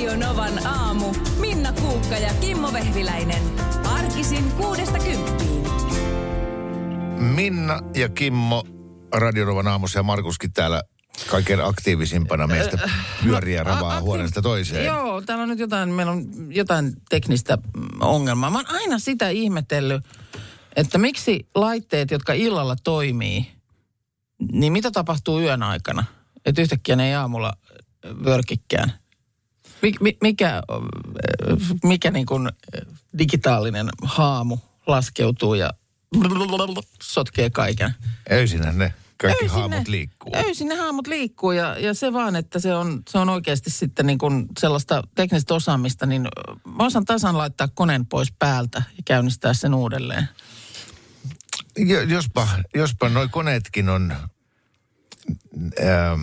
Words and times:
Radio 0.00 0.28
Novan 0.28 0.66
aamu. 0.66 1.14
Minna 1.40 1.72
Kuukka 1.72 2.14
ja 2.14 2.34
Kimmo 2.34 2.72
Vehviläinen. 2.72 3.42
Arkisin 3.84 4.52
kuudesta 4.52 4.98
kymppiin. 4.98 5.62
Minna 7.34 7.80
ja 7.94 8.08
Kimmo 8.08 8.64
Radionovan 9.14 9.66
aamussa 9.66 9.98
ja 9.98 10.02
Markuskin 10.02 10.52
täällä 10.52 10.82
kaikkein 11.30 11.60
aktiivisimpana 11.64 12.46
meistä 12.46 12.78
pyöriä 13.24 13.62
ravaa 13.62 13.96
a- 13.96 14.00
huoneesta 14.00 14.42
toiseen. 14.42 14.84
Joo, 14.84 15.20
täällä 15.20 15.42
on 15.42 15.48
nyt 15.48 15.58
jotain, 15.58 15.88
meillä 15.88 16.12
on 16.12 16.26
jotain 16.48 16.92
teknistä 17.10 17.58
ongelmaa. 18.00 18.50
Mä 18.50 18.58
oon 18.58 18.70
aina 18.70 18.98
sitä 18.98 19.28
ihmetellyt, 19.28 20.04
että 20.76 20.98
miksi 20.98 21.48
laitteet, 21.54 22.10
jotka 22.10 22.32
illalla 22.32 22.76
toimii, 22.84 23.52
niin 24.52 24.72
mitä 24.72 24.90
tapahtuu 24.90 25.40
yön 25.40 25.62
aikana? 25.62 26.04
Että 26.44 26.62
yhtäkkiä 26.62 26.96
ne 26.96 27.08
ei 27.08 27.14
aamulla 27.14 27.52
äh, 28.06 28.10
vörkikkään. 28.24 28.92
Mik, 29.82 30.00
mi, 30.00 30.16
mikä 30.22 30.62
mikä 31.84 32.10
niin 32.10 32.26
kuin 32.26 32.48
digitaalinen 33.18 33.88
haamu 34.02 34.58
laskeutuu 34.86 35.54
ja 35.54 35.70
sotkee 37.02 37.50
kaiken? 37.50 37.94
Öisinhän 38.30 38.78
ne 38.78 38.94
kaikki 39.20 39.44
Öisin 39.44 39.58
haamut 39.58 39.78
ne- 39.78 39.90
liikkuu. 39.90 40.32
Öisin 40.36 40.68
ne 40.68 40.74
haamut 40.74 41.06
liikkuu 41.06 41.52
ja, 41.52 41.78
ja 41.78 41.94
se 41.94 42.12
vaan, 42.12 42.36
että 42.36 42.58
se 42.58 42.74
on, 42.74 43.02
se 43.08 43.18
on 43.18 43.28
oikeasti 43.28 43.70
sitten 43.70 44.06
niin 44.06 44.18
kuin 44.18 44.46
sellaista 44.60 45.02
teknistä 45.14 45.54
osaamista, 45.54 46.06
niin 46.06 46.28
mä 46.76 46.84
osaan 46.86 47.04
tasan 47.04 47.38
laittaa 47.38 47.68
koneen 47.74 48.06
pois 48.06 48.32
päältä 48.38 48.82
ja 48.96 49.02
käynnistää 49.04 49.54
sen 49.54 49.74
uudelleen. 49.74 50.28
Jo, 51.76 52.00
jospa, 52.00 52.48
jospa 52.74 53.08
noi 53.08 53.28
koneetkin 53.28 53.88
on 53.88 54.12
ähm, 55.82 56.20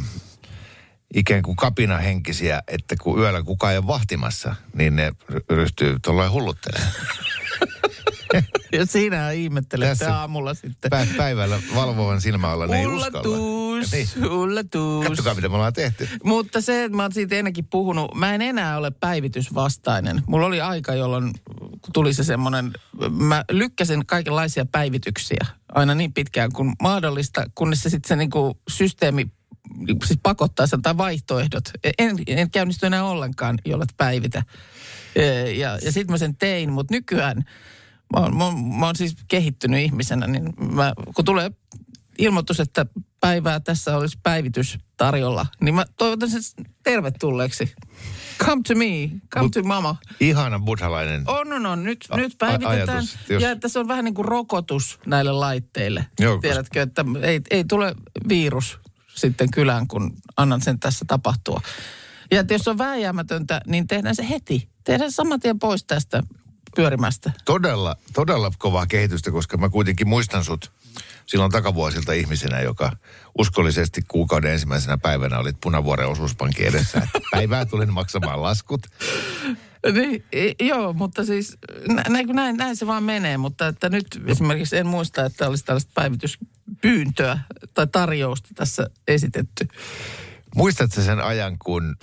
ikään 1.16 1.42
kuin 1.42 1.56
kapinahenkisiä, 1.56 2.62
että 2.68 2.96
kun 3.02 3.20
yöllä 3.20 3.44
kukaan 3.44 3.74
ei 3.74 3.78
ole 3.78 3.88
vahtimassa, 3.88 4.56
niin 4.74 4.96
ne 4.96 5.12
ry- 5.32 5.46
ryhtyy 5.50 5.98
tuollain 6.04 6.32
hulluttelemaan. 6.32 6.92
Ja 8.72 8.86
siinä 8.86 9.32
ihmettelette 9.32 9.90
Tässä- 9.98 10.18
aamulla 10.18 10.54
sitten. 10.54 10.92
Pä- 10.96 11.18
päivällä 11.18 11.60
valvovan 11.76 12.22
silmäalla 12.22 12.68
ne 12.68 12.80
ei 12.80 12.86
uskalla. 12.88 13.38
Ullatus, 13.38 13.92
Niin. 13.92 14.32
ullatus. 14.32 15.08
Katsokaa, 15.08 15.34
mitä 15.34 15.50
me 15.50 15.56
ollaan 15.56 15.74
tehty. 15.74 16.10
Mutta 16.24 16.62
se, 16.62 16.84
että 16.84 16.96
mä 16.96 17.02
oon 17.04 17.12
siitä 17.14 17.36
ennenkin 17.36 17.66
puhunut, 17.66 18.16
mä 18.16 18.34
en 18.36 18.42
enää 18.42 18.78
ole 18.78 18.92
päivitysvastainen. 18.92 20.24
Mulla 20.28 20.46
oli 20.46 20.62
aika, 20.62 20.94
jolloin 20.94 21.34
tuli 21.94 22.14
se 22.14 22.24
semmoinen, 22.24 22.72
mä 23.10 23.46
lykkäsin 23.52 24.06
kaikenlaisia 24.06 24.66
päivityksiä 24.66 25.46
aina 25.74 25.96
niin 25.96 26.14
pitkään 26.14 26.52
kuin 26.52 26.74
mahdollista, 26.82 27.46
kunnes 27.56 27.84
se 27.84 27.90
sitten 27.90 28.08
se 28.08 28.16
niinku 28.16 28.58
systeemi 28.70 29.28
siis 30.06 30.20
pakottaa 30.24 30.68
sen 30.68 30.82
tai 30.82 30.98
vaihtoehdot. 30.98 31.64
En, 32.00 32.16
en 32.28 32.52
käynnisty 32.52 32.86
enää 32.86 33.04
ollenkaan, 33.04 33.60
jollet 33.66 33.90
päivitä. 33.98 34.44
Ee, 35.16 35.52
Ja, 35.52 35.78
ja 35.86 35.92
sitten 35.92 36.14
mä 36.14 36.18
sen 36.18 36.36
tein, 36.36 36.72
mutta 36.72 36.94
nykyään 36.94 37.38
mä 38.14 38.20
oon, 38.20 38.38
mä, 38.38 38.46
oon, 38.46 38.64
mä 38.64 38.86
oon 38.86 38.96
siis 38.96 39.16
kehittynyt 39.28 39.80
ihmisenä, 39.82 40.28
niin 40.28 40.54
mä, 40.72 40.94
kun 41.16 41.26
tulee 41.26 41.52
ilmoitus, 42.18 42.60
että 42.60 42.86
päivää 43.20 43.60
tässä 43.60 43.98
olisi 43.98 44.18
päivitys 44.24 44.78
tarjolla, 44.98 45.46
niin 45.62 45.76
mä 45.76 45.86
toivotan 45.98 46.30
sen 46.30 46.42
tervetulleeksi. 46.84 47.76
Come 48.46 48.62
to 48.68 48.76
me, 48.76 48.86
come 49.34 49.46
Mut- 49.48 49.52
to 49.54 49.64
mama. 49.64 49.96
Ihana 50.20 50.60
buddhalainen. 50.60 51.24
On, 51.28 51.54
on, 51.54 51.66
on. 51.66 51.84
Nyt, 51.84 52.06
A- 52.10 52.18
nyt 52.18 52.36
päivitetään. 52.38 52.90
ajatus, 52.90 53.18
jos- 53.30 53.44
Ja 53.44 53.52
että 53.52 53.68
se 53.68 53.80
on 53.80 53.88
vähän 53.88 54.06
niin 54.06 54.14
kuin 54.14 54.26
rokotus 54.26 55.00
näille 55.06 55.32
laitteille. 55.32 56.06
Joo, 56.20 56.38
Tiedätkö, 56.42 56.82
että 56.82 57.06
ei, 57.22 57.42
ei 57.52 57.64
tule 57.64 57.96
virus 58.30 58.80
sitten 59.18 59.52
kylään, 59.52 59.88
kun 59.88 60.14
annan 60.38 60.62
sen 60.62 60.80
tässä 60.80 61.06
tapahtua. 61.08 61.62
Ja 62.32 62.40
että 62.40 62.54
jos 62.54 62.68
on 62.68 62.78
vääjäämätöntä, 62.78 63.62
niin 63.68 63.88
tehdään 63.88 64.16
se 64.16 64.30
heti. 64.30 64.70
Tehdään 64.84 65.12
saman 65.12 65.40
tien 65.40 65.60
pois 65.60 65.84
tästä 65.84 66.24
pyörimästä. 66.76 67.32
Todella, 67.46 67.96
todella 68.14 68.52
kovaa 68.58 68.86
kehitystä, 68.88 69.32
koska 69.32 69.58
mä 69.58 69.70
kuitenkin 69.70 70.08
muistan 70.08 70.44
sut 70.44 70.72
silloin 71.26 71.52
takavuosilta 71.52 72.14
ihmisenä, 72.14 72.62
joka 72.62 72.92
uskollisesti 73.38 74.02
kuukauden 74.08 74.52
ensimmäisenä 74.52 74.98
päivänä 74.98 75.40
olit 75.40 75.58
Punavuoren 75.62 76.08
osuuspankin 76.08 76.68
edessä. 76.68 77.08
Päivää 77.32 77.66
tulin 77.66 77.94
maksamaan 77.94 78.42
laskut. 78.42 78.82
Niin, 79.92 80.24
joo, 80.60 80.94
mutta 80.94 81.26
siis 81.26 81.58
nä- 81.88 82.04
näin, 82.10 82.28
näin, 82.28 82.58
näin 82.58 82.76
se 82.76 82.88
vaan 82.88 83.04
menee. 83.04 83.38
Mutta 83.38 83.68
että 83.68 83.90
nyt 83.90 84.08
esimerkiksi 84.26 84.78
en 84.78 84.88
muista, 84.88 85.26
että 85.26 85.48
olisi 85.48 85.66
tällaista 85.66 85.92
päivityspyyntöä 85.96 87.40
tai 87.74 87.88
tarjousta 87.88 88.50
tässä 88.56 88.90
esitetty. 89.08 89.68
Muistatko 90.56 91.02
sen 91.02 91.20
ajan, 91.20 91.58
kun 91.66 91.96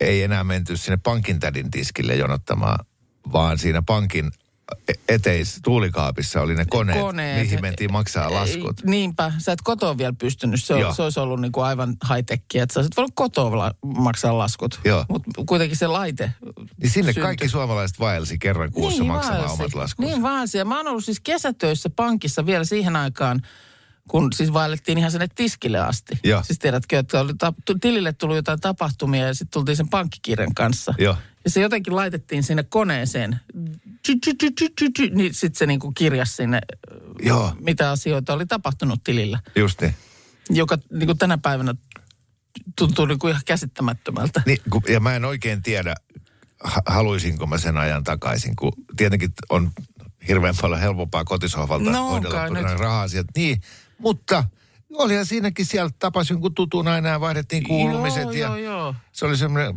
ei 0.00 0.22
enää 0.22 0.44
menty 0.44 0.76
sinne 0.76 0.96
pankin 0.96 1.40
tädin 1.40 1.70
tiskille 1.70 2.14
jonottamaan, 2.14 2.86
vaan 3.32 3.58
siinä 3.58 3.82
pankin 3.82 4.30
eteis 5.08 5.58
tuulikaapissa 5.64 6.40
oli 6.40 6.54
ne 6.54 6.64
koneet, 6.64 7.00
Koneet. 7.00 7.40
mihin 7.42 7.60
mentiin 7.60 7.92
maksaa 7.92 8.32
laskut. 8.34 8.80
Ei, 8.80 8.90
niinpä, 8.90 9.32
sä 9.38 9.52
et 9.52 9.62
kotoa 9.62 9.98
vielä 9.98 10.12
pystynyt. 10.18 10.64
Se, 10.64 10.74
on, 10.74 10.94
se 10.94 11.02
olisi 11.02 11.20
ollut 11.20 11.40
niin 11.40 11.52
kuin 11.52 11.64
aivan 11.64 11.96
high-techia, 12.08 12.62
että 12.62 12.72
sä 12.74 12.80
olisit 12.80 12.96
voinut 12.96 13.12
kotoa 13.14 13.58
la- 13.58 13.74
maksaa 13.82 14.38
laskut. 14.38 14.80
Mutta 15.08 15.30
kuitenkin 15.46 15.76
se 15.76 15.86
laite 15.86 16.32
Niin 16.82 16.90
sinne 16.90 17.12
syntyi. 17.12 17.22
kaikki 17.22 17.48
suomalaiset 17.48 18.00
vaelsi 18.00 18.38
kerran 18.38 18.72
kuussa 18.72 19.04
maksamaan 19.04 19.40
vaelsi. 19.44 19.62
omat 19.62 19.74
laskunsa. 19.74 20.10
Niin 20.10 20.22
vaelsi. 20.22 20.58
Ja 20.58 20.64
mä 20.64 20.76
oon 20.76 20.88
ollut 20.88 21.04
siis 21.04 21.20
kesätöissä 21.20 21.90
pankissa 21.90 22.46
vielä 22.46 22.64
siihen 22.64 22.96
aikaan, 22.96 23.42
kun 24.08 24.32
siis 24.32 24.52
vaellettiin 24.52 24.98
ihan 24.98 25.10
sinne 25.10 25.28
tiskille 25.34 25.78
asti. 25.78 26.18
Joo. 26.24 26.42
Siis 26.42 26.58
tiedätkö, 26.58 26.98
että 26.98 27.20
oli 27.20 27.32
tu- 27.64 27.78
tilille 27.80 28.12
tuli 28.12 28.36
jotain 28.36 28.60
tapahtumia 28.60 29.26
ja 29.26 29.34
sitten 29.34 29.52
tultiin 29.52 29.76
sen 29.76 29.88
pankkikirjan 29.88 30.54
kanssa. 30.54 30.94
Joo. 30.98 31.16
Ja 31.46 31.50
se 31.50 31.60
jotenkin 31.60 31.96
laitettiin 31.96 32.42
sinne 32.42 32.62
koneeseen. 32.62 33.40
Niin 35.14 35.34
sitten 35.34 35.58
se 35.58 35.66
niinku 35.66 35.92
kirjasi 35.92 36.34
sinne, 36.34 36.60
Joo, 37.22 37.52
mitä 37.60 37.90
asioita 37.90 38.34
oli 38.34 38.46
tapahtunut 38.46 39.04
tilillä. 39.04 39.40
just 39.56 39.80
niin. 39.80 39.94
Joka 40.50 40.78
niinku 40.92 41.14
tänä 41.14 41.38
päivänä 41.38 41.74
tuntuu 42.78 43.06
niinku 43.06 43.28
ihan 43.28 43.42
käsittämättömältä. 43.46 44.42
Niin, 44.46 44.58
kun, 44.70 44.82
ja 44.88 45.00
mä 45.00 45.16
en 45.16 45.24
oikein 45.24 45.62
tiedä, 45.62 45.94
ha- 46.64 46.82
haluaisinko 46.86 47.46
mä 47.46 47.58
sen 47.58 47.76
ajan 47.76 48.04
takaisin, 48.04 48.56
kun 48.56 48.72
tietenkin 48.96 49.30
on 49.48 49.70
hirveän 50.28 50.54
paljon 50.60 50.80
helpompaa 50.80 51.24
kotisohvalta 51.24 51.90
No, 51.90 52.10
hoidella 52.10 52.48
nyt. 52.48 52.78
raha-asiat. 52.80 53.26
Niin, 53.36 53.60
mutta 53.98 54.44
olihan 54.94 55.26
siinäkin 55.26 55.66
sieltä 55.66 55.94
tapasin 55.98 56.34
jonkun 56.34 56.54
tutun 56.54 56.88
aina 56.88 57.08
ja 57.08 57.20
vaihdettiin 57.20 57.64
kuulumiset 57.64 58.22
joo, 58.22 58.32
ja 58.32 58.46
joo, 58.46 58.56
joo. 58.56 58.94
se 59.12 59.26
oli 59.26 59.36
semmoinen 59.36 59.74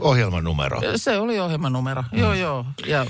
ohjelmanumero. 0.00 0.80
Se 0.96 1.18
oli 1.18 1.38
ohjelmanumero, 1.38 2.04
mm. 2.12 2.18
joo 2.18 2.34
joo. 2.34 2.64
Ja, 2.86 3.06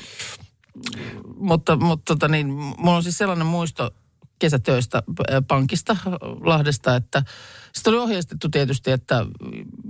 mutta 1.36 1.76
mutta 1.76 2.14
tota 2.14 2.28
niin, 2.28 2.46
mulla 2.52 2.96
on 2.96 3.02
siis 3.02 3.18
sellainen 3.18 3.46
muisto 3.46 3.90
kesätöistä 4.38 5.02
pankista 5.48 5.96
Lahdesta, 6.40 6.96
että 6.96 7.22
sitten 7.72 7.92
oli 7.92 8.00
ohjeistettu 8.02 8.48
tietysti, 8.48 8.90
että 8.90 9.26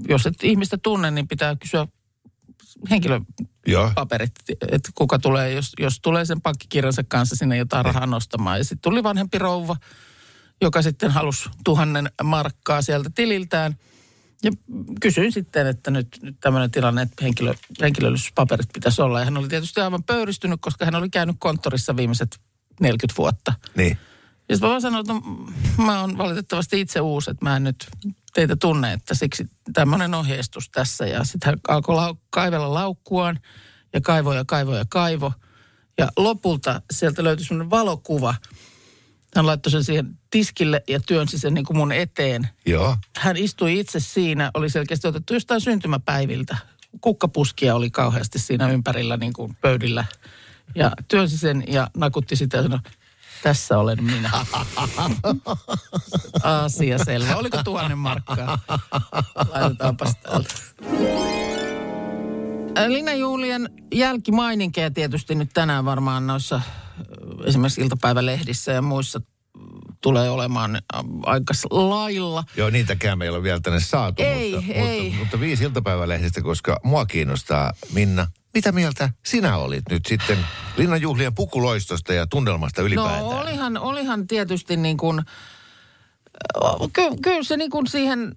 jos 0.09 0.27
et 0.27 0.35
ihmistä 0.43 0.79
tunne, 0.83 1.11
niin 1.11 1.29
pitää 1.29 1.57
kysyä 1.57 1.87
henkilöpaperit, 2.91 4.33
että 4.71 4.91
kuka 4.95 5.19
tulee, 5.19 5.53
jos, 5.53 5.73
jos 5.79 6.01
tulee 6.01 6.25
sen 6.25 6.41
pankkikirjansa 6.41 7.03
kanssa 7.09 7.37
sinne 7.37 7.57
jotain 7.57 7.85
rahaa 7.85 8.07
nostamaan. 8.07 8.59
Ja 8.59 8.65
sitten 8.65 8.83
tuli 8.83 9.03
vanhempi 9.03 9.39
rouva, 9.39 9.77
joka 10.61 10.83
sitten 10.83 11.11
halusi 11.11 11.49
tuhannen 11.65 12.11
markkaa 12.23 12.83
sieltä 12.83 13.11
tililtään. 13.15 13.77
Ja 14.43 14.51
kysyin 15.01 15.33
sitten, 15.33 15.67
että 15.67 15.91
nyt, 15.91 16.09
nyt 16.23 16.37
tämmöinen 16.41 16.71
tilanne, 16.71 17.03
että 17.03 17.25
henkilö, 17.25 17.55
henkilöllisyyspaperit 17.81 18.69
pitäisi 18.73 19.03
olla. 19.03 19.19
Ja 19.19 19.25
hän 19.25 19.37
oli 19.37 19.49
tietysti 19.49 19.81
aivan 19.81 20.03
pöyristynyt, 20.03 20.61
koska 20.61 20.85
hän 20.85 20.95
oli 20.95 21.11
käynyt 21.11 21.37
konttorissa 21.39 21.97
viimeiset 21.97 22.41
40 22.81 23.19
vuotta. 23.19 23.55
niin. 23.77 23.99
Ja 24.49 24.57
sitten 24.57 24.69
mä 24.69 24.71
vaan 24.71 24.81
sanoin, 24.81 25.01
että 25.01 25.13
no, 25.13 25.23
mä 25.85 26.01
oon 26.01 26.19
valitettavasti 26.19 26.81
itse 26.81 27.01
uusi, 27.01 27.31
että 27.31 27.45
mä 27.45 27.57
en 27.57 27.65
nyt 27.65 27.89
teitä 28.35 28.57
tunne, 28.57 28.93
että 28.93 29.15
siksi 29.15 29.47
tämmöinen 29.73 30.15
ohjeistus 30.15 30.71
tässä. 30.71 31.07
Ja 31.07 31.25
sitten 31.25 31.47
hän 31.47 31.59
alkoi 31.69 31.97
lau- 31.97 32.19
kaivella 32.31 32.75
laukkuaan 32.75 33.41
ja 33.93 34.01
kaivo 34.01 34.33
ja 34.33 34.45
kaivo 34.45 34.77
ja 34.77 34.85
kaivo. 34.89 35.33
Ja 35.99 36.09
lopulta 36.17 36.83
sieltä 36.91 37.25
löytyi 37.25 37.47
semmoinen 37.47 37.71
valokuva. 37.71 38.35
Hän 39.37 39.47
laittoi 39.47 39.73
sen 39.73 39.85
siihen 39.85 40.19
tiskille 40.31 40.83
ja 40.89 41.01
työnsi 41.01 41.39
sen 41.39 41.55
niin 41.55 41.65
kuin 41.65 41.77
mun 41.77 41.93
eteen. 41.93 42.49
Joo, 42.67 42.97
Hän 43.17 43.37
istui 43.37 43.79
itse 43.79 44.01
siinä, 44.01 44.51
oli 44.55 44.71
selkeästi 44.71 45.09
otettu 45.09 45.35
jostain 45.35 45.61
syntymäpäiviltä. 45.61 46.57
Kukkapuskia 47.01 47.75
oli 47.75 47.91
kauheasti 47.91 48.39
siinä 48.39 48.71
ympärillä 48.71 49.17
niin 49.17 49.33
kuin 49.33 49.57
pöydillä. 49.61 50.05
Ja 50.75 50.93
työnsi 51.09 51.39
sen 51.39 51.65
ja 51.69 51.91
nakutti 51.97 52.37
sitä 52.37 52.57
ja 52.57 52.63
sanoi, 52.63 52.79
tässä 53.43 53.79
olen 53.79 54.05
minä. 54.05 54.31
Asia 56.65 56.99
selvä. 56.99 57.37
Oliko 57.37 57.63
tuhannen 57.65 57.99
markkaa? 57.99 58.59
Laitetaanpas 59.49 60.17
täältä. 60.17 60.55
Linna 62.89 63.13
Juulien 63.15 63.71
jälkimaininkeja 63.95 64.91
tietysti 64.91 65.35
nyt 65.35 65.51
tänään 65.55 65.85
varmaan 65.85 66.27
noissa 66.27 66.61
esimerkiksi 67.45 67.81
iltapäivälehdissä 67.81 68.73
ja 68.73 68.83
muissa 68.83 69.21
tulee 70.01 70.31
olemaan 70.31 70.83
aika 71.23 71.55
lailla. 71.71 72.45
Joo, 72.57 72.71
niitäkään 72.71 73.19
meillä 73.19 73.37
on 73.37 73.43
vielä 73.43 73.61
tänne 73.61 73.81
saatu. 73.81 74.23
Ei, 74.23 74.55
mutta, 74.55 74.73
ei. 74.73 75.03
Mutta, 75.03 75.19
mutta 75.19 75.41
viisi 75.41 75.65
iltapäivälehdistä, 75.65 76.43
koska 76.43 76.81
mua 76.83 77.07
kiinnostaa, 77.07 77.73
Minna, 77.93 78.27
mitä 78.55 78.73
mieltä 78.73 79.13
sinä 79.25 79.57
olit 79.57 79.85
nyt 79.91 80.07
sitten 80.07 80.39
linnanjuhlien 80.77 81.35
pukuloistosta 81.35 82.13
ja 82.13 82.27
tunnelmasta 82.27 82.83
ylipäätään? 82.83 83.21
No 83.21 83.41
olihan, 83.41 83.79
olihan 83.79 84.27
tietysti 84.27 84.77
niin 84.77 84.97
kuin, 84.97 85.23
kyllä 86.93 87.17
ky, 87.23 87.45
se 87.45 87.57
niin 87.57 87.71
kuin 87.71 87.87
siihen 87.87 88.37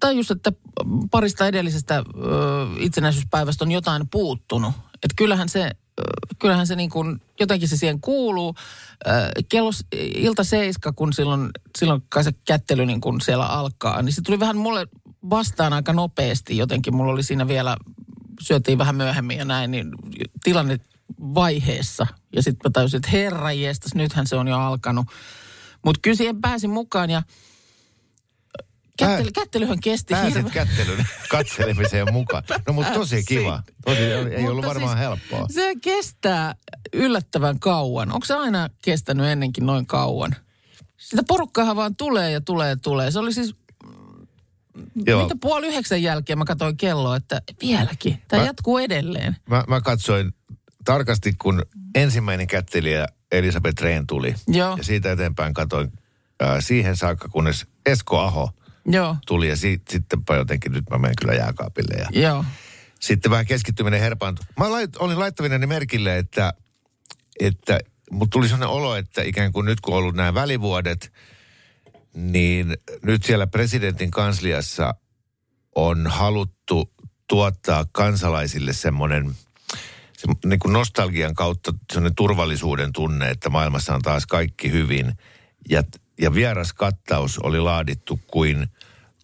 tajus, 0.00 0.30
että 0.30 0.52
parista 1.10 1.46
edellisestä 1.46 1.98
ö, 1.98 2.02
itsenäisyyspäivästä 2.78 3.64
on 3.64 3.70
jotain 3.70 4.08
puuttunut. 4.10 4.72
Että 4.94 5.14
kyllähän 5.16 5.48
se, 5.48 5.70
kyllähän 6.38 6.66
se 6.66 6.76
niin 6.76 6.90
kuin, 6.90 7.20
jotenkin 7.40 7.68
se 7.68 7.76
siihen 7.76 8.00
kuuluu. 8.00 8.54
Kello 9.48 9.70
ilta 10.14 10.44
seiska, 10.44 10.92
kun 10.92 11.12
silloin, 11.12 11.50
silloin 11.78 12.02
kai 12.08 12.24
se 12.24 12.32
kättely 12.46 12.86
niin 12.86 13.00
kuin 13.00 13.20
siellä 13.20 13.46
alkaa, 13.46 14.02
niin 14.02 14.12
se 14.12 14.22
tuli 14.22 14.40
vähän 14.40 14.56
mulle 14.56 14.86
vastaan 15.30 15.72
aika 15.72 15.92
nopeasti 15.92 16.56
jotenkin. 16.56 16.94
Mulla 16.96 17.12
oli 17.12 17.22
siinä 17.22 17.48
vielä, 17.48 17.76
syötiin 18.40 18.78
vähän 18.78 18.96
myöhemmin 18.96 19.38
ja 19.38 19.44
näin, 19.44 19.70
niin 19.70 19.90
tilanne 20.42 20.80
vaiheessa. 21.20 22.06
Ja 22.36 22.42
sitten 22.42 22.70
mä 22.70 22.72
tajusin, 22.72 22.98
että 22.98 23.10
herra 23.10 23.52
jestas, 23.52 23.94
nythän 23.94 24.26
se 24.26 24.36
on 24.36 24.48
jo 24.48 24.58
alkanut. 24.58 25.06
Mutta 25.84 26.00
kyllä 26.02 26.16
siihen 26.16 26.40
pääsin 26.40 26.70
mukaan 26.70 27.10
ja 27.10 27.22
kättely, 28.98 29.30
kättelyhän 29.30 29.80
kesti 29.80 30.14
Pääset 30.14 30.34
hirveän. 30.34 30.52
kättelyn 30.52 31.06
katselemiseen 31.30 32.12
mukaan. 32.12 32.42
No 32.66 32.72
mutta 32.72 32.92
tosi 32.92 33.24
kiva. 33.24 33.62
Tosi, 33.84 34.02
ei 34.02 34.48
ollut 34.48 34.66
varmaan 34.66 34.96
siis 34.98 35.00
helppoa. 35.00 35.46
Se 35.50 35.72
kestää 35.82 36.54
yllättävän 36.92 37.58
kauan. 37.60 38.12
Onko 38.12 38.26
se 38.26 38.34
aina 38.34 38.68
kestänyt 38.82 39.26
ennenkin 39.26 39.66
noin 39.66 39.86
kauan? 39.86 40.36
Sitä 40.96 41.22
porukkaahan 41.28 41.76
vaan 41.76 41.96
tulee 41.96 42.30
ja 42.30 42.40
tulee 42.40 42.68
ja 42.68 42.76
tulee. 42.76 43.10
Se 43.10 43.18
oli 43.18 43.32
siis, 43.32 43.54
Joo. 45.06 45.22
mitä 45.22 45.34
puoli 45.40 45.66
yhdeksän 45.66 46.02
jälkeen 46.02 46.38
mä 46.38 46.44
katsoin 46.44 46.76
kelloa, 46.76 47.16
että 47.16 47.42
vieläkin. 47.60 48.22
Tämä 48.28 48.42
Mä- 48.42 48.46
jatkuu 48.46 48.78
edelleen. 48.78 49.36
Mä, 49.48 49.64
mä 49.68 49.80
katsoin 49.80 50.34
tarkasti, 50.84 51.32
kun 51.38 51.62
ensimmäinen 51.94 52.46
kättelijä 52.46 53.06
Elisabeth 53.32 53.82
Rehn 53.82 54.06
tuli. 54.06 54.34
Joo. 54.48 54.76
Ja 54.76 54.84
siitä 54.84 55.12
eteenpäin 55.12 55.54
katsoin 55.54 55.92
äh, 56.42 56.56
siihen 56.60 56.96
saakka, 56.96 57.28
kunnes 57.28 57.66
Esko 57.86 58.18
Aho 58.18 58.50
Joo, 58.86 59.16
tuli. 59.26 59.48
Ja 59.48 59.56
si, 59.56 59.82
sittenpä 59.88 60.36
jotenkin 60.36 60.72
nyt 60.72 60.84
mä 60.90 60.98
menen 60.98 61.16
kyllä 61.20 61.34
jääkaapille. 61.34 61.94
Ja 61.94 62.20
joo. 62.20 62.44
sitten 63.00 63.30
vähän 63.30 63.46
keskittyminen 63.46 64.00
herpaantui. 64.00 64.46
Mä 64.58 64.72
lait, 64.72 64.96
olin 64.96 65.18
laittavinen 65.18 65.68
merkille, 65.68 66.18
että, 66.18 66.54
että 67.40 67.80
mut 68.10 68.30
tuli 68.30 68.48
sellainen 68.48 68.76
olo, 68.76 68.96
että 68.96 69.22
ikään 69.22 69.52
kuin 69.52 69.66
nyt 69.66 69.80
kun 69.80 69.94
on 69.94 69.98
ollut 69.98 70.16
nämä 70.16 70.34
välivuodet, 70.34 71.12
niin 72.14 72.76
nyt 73.02 73.24
siellä 73.24 73.46
presidentin 73.46 74.10
kansliassa 74.10 74.94
on 75.74 76.06
haluttu 76.06 76.92
tuottaa 77.26 77.84
kansalaisille 77.92 78.72
semmoinen 78.72 79.34
se, 80.16 80.28
niin 80.44 80.58
kuin 80.58 80.72
nostalgian 80.72 81.34
kautta 81.34 81.72
semmoinen 81.92 82.14
turvallisuuden 82.14 82.92
tunne, 82.92 83.30
että 83.30 83.50
maailmassa 83.50 83.94
on 83.94 84.02
taas 84.02 84.26
kaikki 84.26 84.72
hyvin. 84.72 85.12
Ja, 85.68 85.82
ja 86.20 86.34
vieras 86.34 86.72
kattaus 86.72 87.38
oli 87.38 87.60
laadittu 87.60 88.20
kuin 88.26 88.68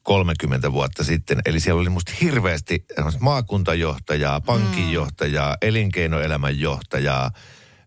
30 0.03 0.73
vuotta 0.73 1.05
sitten. 1.05 1.41
Eli 1.45 1.61
siellä 1.61 1.81
oli 1.81 1.89
musta 1.89 2.13
hirveästi 2.21 2.85
maakuntajohtajaa, 3.21 4.41
pankinjohtajaa, 4.41 5.57
elinkeinoelämän 5.63 6.61
johtajaa, 6.61 7.31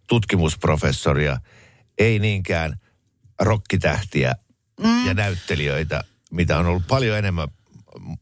tutkimusprofessoria, 0.08 1.38
ei 1.98 2.20
niinkään 2.20 2.80
rokkitähtiä 3.40 4.36
mm. 4.80 5.08
ja 5.08 5.14
näyttelijöitä, 5.14 6.04
mitä 6.32 6.58
on 6.58 6.66
ollut 6.66 6.88
paljon 6.88 7.18
enemmän 7.18 7.48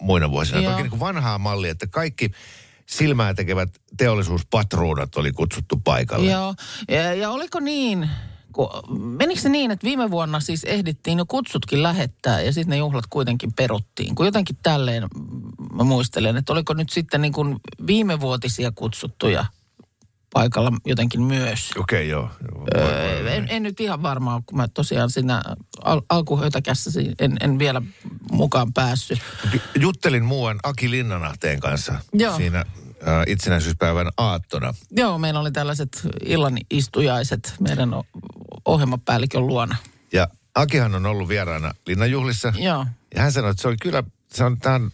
muina 0.01 0.31
vuosina. 0.31 0.61
Joo. 0.61 0.71
Toki 0.71 0.83
niin 0.83 0.89
kuin 0.89 0.99
vanhaa 0.99 1.37
mallia, 1.37 1.71
että 1.71 1.87
kaikki 1.87 2.31
silmää 2.85 3.33
tekevät 3.33 3.69
teollisuuspatruunat 3.97 5.15
oli 5.15 5.31
kutsuttu 5.31 5.77
paikalle. 5.83 6.31
Joo, 6.31 6.55
ja, 6.89 7.13
ja 7.13 7.29
oliko 7.29 7.59
niin, 7.59 8.09
kun, 8.51 8.69
menikö 9.17 9.41
se 9.41 9.49
niin, 9.49 9.71
että 9.71 9.87
viime 9.87 10.11
vuonna 10.11 10.39
siis 10.39 10.63
ehdittiin 10.63 11.17
jo 11.17 11.25
kutsutkin 11.27 11.83
lähettää 11.83 12.41
ja 12.41 12.53
sitten 12.53 12.69
ne 12.69 12.77
juhlat 12.77 13.05
kuitenkin 13.09 13.53
peruttiin? 13.53 14.15
Kun 14.15 14.25
jotenkin 14.25 14.57
tälleen 14.63 15.07
mä 15.73 15.83
muistelen, 15.83 16.37
että 16.37 16.53
oliko 16.53 16.73
nyt 16.73 16.89
sitten 16.89 17.21
niin 17.21 17.33
kuin 17.33 17.59
viimevuotisia 17.87 18.71
kutsuttuja 18.75 19.45
paikalla 20.33 20.71
jotenkin 20.85 21.21
myös? 21.21 21.71
Okei, 21.77 22.09
joo. 22.09 22.29
joo. 22.51 22.67
Öö, 22.75 23.29
en, 23.29 23.45
en 23.49 23.63
nyt 23.63 23.79
ihan 23.79 24.03
varmaan, 24.03 24.43
kun 24.45 24.57
mä 24.57 24.67
tosiaan 24.67 25.09
siinä 25.09 25.43
al- 25.83 26.01
alkuhöytäkässä 26.09 26.91
en, 27.19 27.37
en 27.41 27.59
vielä 27.59 27.81
mukaan 28.31 28.73
päässyt. 28.73 29.19
Juttelin 29.79 30.25
muuan 30.25 30.59
Aki 30.63 30.91
Linnanahteen 30.91 31.59
kanssa 31.59 31.93
Joo. 32.13 32.37
siinä 32.37 32.65
itsenäisyyspäivän 33.27 34.09
aattona. 34.17 34.73
Joo, 34.91 35.17
meillä 35.17 35.39
oli 35.39 35.51
tällaiset 35.51 36.01
illan 36.25 36.57
istujaiset 36.69 37.55
meidän 37.59 37.89
ohjelmapäällikön 38.65 39.47
luona. 39.47 39.75
Ja 40.13 40.27
Akihan 40.55 40.95
on 40.95 41.05
ollut 41.05 41.29
vieraana 41.29 41.73
Linnanjuhlissa. 41.87 42.53
Joo. 42.57 42.85
Ja 43.15 43.21
hän 43.21 43.31
sanoi, 43.31 43.51
että 43.51 43.61
se 43.61 43.67
on 43.67 43.77
kyllä, 43.81 44.03
se 44.33 44.43
on, 44.43 44.57
tämä 44.59 44.75
on 44.75 44.91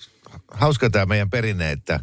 hauska 0.51 0.89
tämä 0.89 1.06
meidän 1.06 1.30
perinne, 1.30 1.71
että 1.71 2.00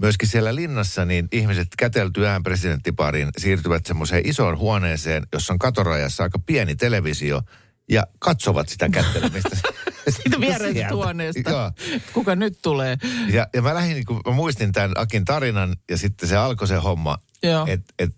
myöskin 0.00 0.28
siellä 0.28 0.54
linnassa 0.54 1.04
niin 1.04 1.28
ihmiset 1.32 1.68
käteltyään 1.78 2.42
presidenttipariin 2.42 3.28
siirtyvät 3.38 3.86
semmoiseen 3.86 4.28
isoon 4.28 4.58
huoneeseen, 4.58 5.26
jossa 5.32 5.52
on 5.52 5.58
katorajassa 5.58 6.22
aika 6.22 6.38
pieni 6.38 6.76
televisio 6.76 7.42
ja 7.88 8.06
katsovat 8.18 8.68
sitä 8.68 8.88
kättelemistä. 8.88 9.56
Siitä 10.22 10.40
viereisestä 10.40 10.72
Sieltä. 10.72 10.94
huoneesta. 10.94 11.50
Joo. 11.50 11.70
Kuka 12.12 12.36
nyt 12.36 12.58
tulee? 12.62 12.96
Ja, 13.32 13.48
ja 13.54 13.62
mä 13.62 13.74
lähdin, 13.74 14.04
kun 14.04 14.20
mä 14.26 14.32
muistin 14.32 14.72
tämän 14.72 14.92
Akin 14.96 15.24
tarinan 15.24 15.76
ja 15.90 15.98
sitten 15.98 16.28
se 16.28 16.36
alkoi 16.36 16.68
se 16.68 16.76
homma, 16.76 17.18
Joo. 17.42 17.66
että 17.68 17.94
et, 17.98 18.12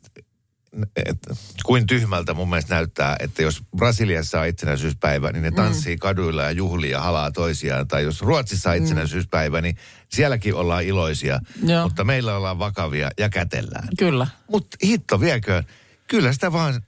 et, 0.96 1.18
kuin 1.64 1.86
tyhmältä 1.86 2.34
mun 2.34 2.48
mielestä 2.48 2.74
näyttää, 2.74 3.16
että 3.20 3.42
jos 3.42 3.62
Brasiliassa 3.76 4.40
on 4.40 4.46
itsenäisyyspäivä, 4.46 5.32
niin 5.32 5.42
ne 5.42 5.50
tanssii 5.50 5.96
kaduilla 5.96 6.42
ja 6.42 6.50
juhlii 6.50 6.90
ja 6.90 7.00
halaa 7.00 7.30
toisiaan. 7.30 7.88
Tai 7.88 8.04
jos 8.04 8.22
Ruotsissa 8.22 8.70
on 8.70 8.76
itsenäisyyspäivä, 8.76 9.60
niin 9.60 9.76
sielläkin 10.08 10.54
ollaan 10.54 10.84
iloisia, 10.84 11.40
Joo. 11.66 11.84
mutta 11.84 12.04
meillä 12.04 12.36
ollaan 12.36 12.58
vakavia 12.58 13.10
ja 13.18 13.28
kätellään. 13.28 13.88
Kyllä. 13.98 14.26
Mutta 14.48 14.76
hitto 14.84 15.20
vieköön, 15.20 15.64
kyllä 16.08 16.32
sitä 16.32 16.52
vaan 16.52 16.82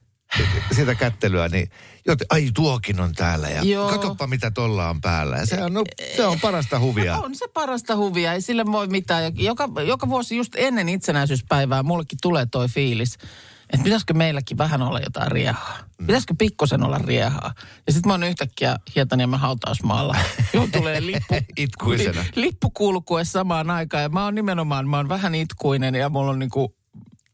sitä 0.77 0.95
kättelyä, 0.95 1.49
niin 1.49 1.71
joten, 2.07 2.27
ai 2.31 2.51
tuokin 2.55 3.01
on 3.01 3.13
täällä 3.13 3.49
ja 3.49 3.63
Joo. 3.63 3.91
katoppa 3.91 4.27
mitä 4.27 4.51
tolla 4.51 4.89
on 4.89 5.01
päällä. 5.01 5.37
Ja 5.37 5.47
se 5.47 5.63
on, 5.63 5.75
no, 5.75 5.85
se 6.17 6.27
on 6.27 6.41
parasta 6.41 6.81
huvia. 6.81 7.19
On 7.25 7.35
se 7.35 7.49
parasta 7.55 7.97
huvia, 7.97 8.33
ei 8.33 8.41
sille 8.41 8.67
voi 8.67 8.87
mitään. 8.87 9.33
Joka, 9.37 9.69
joka 9.87 10.09
vuosi 10.09 10.37
just 10.37 10.53
ennen 10.57 10.89
itsenäisyyspäivää 10.89 11.83
mullekin 11.83 12.19
tulee 12.23 12.47
toi 12.47 12.69
fiilis, 12.69 13.19
että 13.71 13.85
pitäisikö 13.85 14.15
meilläkin 14.15 14.59
vähän 14.59 14.83
olla 14.83 15.01
jotain 15.01 15.33
riehaa. 15.33 15.79
Mm. 15.99 16.07
Pitäisikö 16.07 16.35
pikkosen 16.39 16.83
olla 16.83 16.99
riehaa. 16.99 17.55
Ja 17.87 17.93
sitten 17.93 18.09
mä 18.09 18.15
oon 18.15 18.23
yhtäkkiä 18.23 18.77
Hietaniemen 18.95 19.41
hautausmaalla. 19.41 20.17
Joo, 20.55 20.69
tulee 20.73 21.07
lippu. 21.07 21.35
Itkuisena. 21.57 22.25
Li, 22.35 22.43
lippu 22.43 22.71
kulkue 22.71 23.25
samaan 23.25 23.71
aikaan. 23.71 24.03
Ja 24.03 24.09
mä 24.09 24.25
oon 24.25 24.35
nimenomaan, 24.35 24.89
mä 24.89 24.97
oon 24.97 25.09
vähän 25.09 25.35
itkuinen 25.35 25.95
ja 25.95 26.09
mulla 26.09 26.31
on 26.31 26.39
niinku 26.39 26.75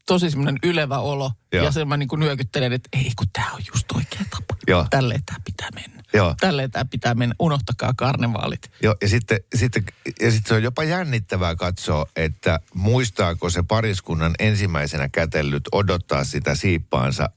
tosi 0.05 0.29
semmoinen 0.29 0.59
ylevä 0.63 0.99
olo. 0.99 1.31
Joo. 1.53 1.65
Ja 1.65 1.71
sen 1.71 1.87
mä 1.87 1.97
niinku 1.97 2.15
nyökyttelen, 2.15 2.73
että 2.73 2.89
ei 2.93 3.11
kun 3.17 3.27
tää 3.33 3.49
on 3.53 3.61
just 3.73 3.91
oikea 3.91 4.21
tapa. 4.29 4.55
Joo. 4.67 4.85
Tälleen 4.89 5.23
tää 5.25 5.37
pitää 5.45 5.69
mennä. 5.75 6.03
Joo. 6.13 6.35
Tälleen 6.39 6.71
tää 6.71 6.85
pitää 6.85 7.15
mennä. 7.15 7.35
Unohtakaa 7.39 7.93
karnevaalit. 7.97 8.71
Joo, 8.83 8.95
ja 9.01 9.09
sitten, 9.09 9.39
sitten, 9.55 9.83
ja 10.21 10.31
sitten 10.31 10.47
se 10.49 10.53
on 10.53 10.63
jopa 10.63 10.83
jännittävää 10.83 11.55
katsoa, 11.55 12.05
että 12.15 12.59
muistaako 12.73 13.49
se 13.49 13.63
pariskunnan 13.63 14.35
ensimmäisenä 14.39 15.09
kätellyt 15.09 15.63
odottaa 15.71 16.23
sitä 16.23 16.55
siippaansa 16.55 17.29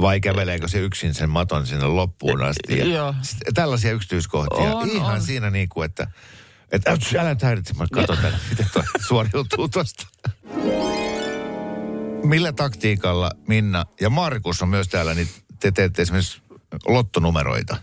vai 0.00 0.20
käveleekö 0.20 0.68
se 0.68 0.78
yksin 0.78 1.14
sen 1.14 1.30
maton 1.30 1.66
sinne 1.66 1.86
loppuun 1.86 2.42
asti. 2.42 2.78
Ja 2.78 2.84
Joo. 2.84 3.14
Tällaisia 3.54 3.92
yksityiskohtia. 3.92 4.76
On, 4.76 4.90
Ihan 4.90 5.14
on. 5.14 5.22
siinä 5.22 5.50
niin 5.50 5.68
kuin, 5.68 5.84
että, 5.84 6.06
että 6.72 6.96
älä 7.18 7.28
nyt 7.28 7.42
häiritse, 7.42 7.74
mä 7.74 7.86
katson 7.92 8.18
miten 8.50 8.66
toi 8.72 8.82
suoriutuu 9.06 9.68
tosta. 9.68 10.06
Millä 12.24 12.52
taktiikalla 12.52 13.30
Minna 13.48 13.84
ja 14.00 14.10
Markus 14.10 14.62
on 14.62 14.68
myös 14.68 14.88
täällä, 14.88 15.14
niin 15.14 15.28
te 15.60 15.70
teette 15.70 16.02
esimerkiksi 16.02 16.42
lottonumeroita? 16.88 17.76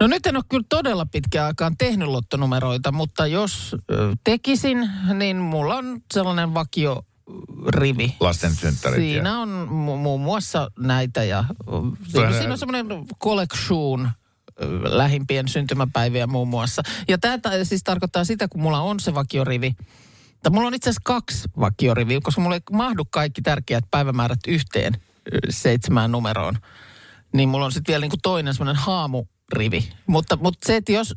No 0.00 0.06
nyt 0.06 0.26
en 0.26 0.36
ole 0.36 0.44
kyllä 0.48 0.64
todella 0.68 1.06
pitkään 1.06 1.46
aikaan 1.46 1.76
tehnyt 1.76 2.08
lottonumeroita, 2.08 2.92
mutta 2.92 3.26
jos 3.26 3.76
tekisin, 4.24 4.90
niin 5.14 5.36
mulla 5.36 5.74
on 5.76 6.00
sellainen 6.14 6.54
vakio 6.54 7.02
rivi. 7.68 8.16
Lasten 8.20 8.54
synttärit 8.54 9.08
ja- 9.08 9.12
Siinä 9.14 9.38
on 9.40 9.68
mu- 9.68 9.96
muun 9.98 10.20
muassa 10.20 10.70
näitä 10.78 11.24
ja 11.24 11.44
siinä, 12.08 12.32
siinä 12.32 12.52
on 12.52 12.58
semmoinen 12.58 12.86
collection 13.22 14.10
lähimpien 14.84 15.48
syntymäpäiviä 15.48 16.26
muun 16.26 16.48
muassa. 16.48 16.82
Ja 17.08 17.18
tämä 17.18 17.38
siis 17.62 17.82
tarkoittaa 17.84 18.24
sitä, 18.24 18.48
kun 18.48 18.62
mulla 18.62 18.80
on 18.80 19.00
se 19.00 19.14
vakiorivi, 19.14 19.76
tai 20.44 20.50
mulla 20.52 20.66
on 20.66 20.74
itse 20.74 20.90
asiassa 20.90 21.00
kaksi 21.04 21.48
vakioriviä, 21.60 22.20
koska 22.22 22.40
mulla 22.40 22.56
ei 22.56 22.62
mahdu 22.72 23.04
kaikki 23.10 23.42
tärkeät 23.42 23.84
päivämäärät 23.90 24.38
yhteen 24.48 24.92
seitsemään 25.50 26.12
numeroon. 26.12 26.58
niin 27.32 27.48
mulla 27.48 27.64
on 27.64 27.72
sitten 27.72 27.92
vielä 27.92 28.02
niinku 28.02 28.16
toinen 28.22 28.54
semmoinen 28.54 28.82
haamurivi. 28.82 29.88
Mutta, 30.06 30.36
mutta 30.36 30.66
se, 30.66 30.76
että 30.76 30.92
jos 30.92 31.14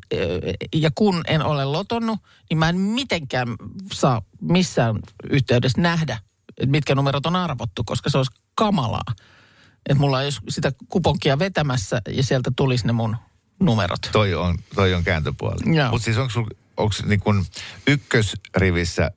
ja 0.74 0.90
kun 0.94 1.22
en 1.26 1.44
ole 1.44 1.64
lotonnut, 1.64 2.18
niin 2.50 2.58
mä 2.58 2.68
en 2.68 2.76
mitenkään 2.76 3.48
saa 3.92 4.22
missään 4.40 4.98
yhteydessä 5.30 5.80
nähdä, 5.80 6.18
että 6.48 6.70
mitkä 6.70 6.94
numerot 6.94 7.26
on 7.26 7.36
arvottu, 7.36 7.84
koska 7.84 8.10
se 8.10 8.18
olisi 8.18 8.32
kamalaa. 8.54 9.14
Että 9.88 10.00
mulla 10.00 10.18
olisi 10.18 10.40
sitä 10.48 10.72
kuponkia 10.88 11.38
vetämässä 11.38 12.02
ja 12.08 12.22
sieltä 12.22 12.50
tulisi 12.56 12.86
ne 12.86 12.92
mun 12.92 13.16
numerot. 13.60 14.08
Toi 14.12 14.34
on, 14.34 14.58
toi 14.74 14.94
on 14.94 15.04
kääntöpuoli. 15.04 15.72
Mutta 15.90 16.04
siis 16.04 16.18
onko 16.18 16.30
sulla 16.30 16.48
onko 16.78 16.94
niin 17.06 17.20
kun 17.20 17.44
ykkösrivissä 17.86 19.10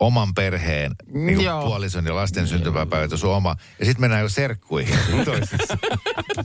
oman 0.00 0.34
perheen 0.34 0.96
niin 1.12 1.40
Joo. 1.40 1.66
puolison 1.66 2.06
ja 2.06 2.14
lasten 2.14 2.46
syntymäpäivät 2.46 3.12
on 3.12 3.36
oma. 3.36 3.56
Ja 3.78 3.84
sitten 3.84 4.00
mennään 4.00 4.22
jo 4.22 4.28
serkkuihin. 4.28 4.98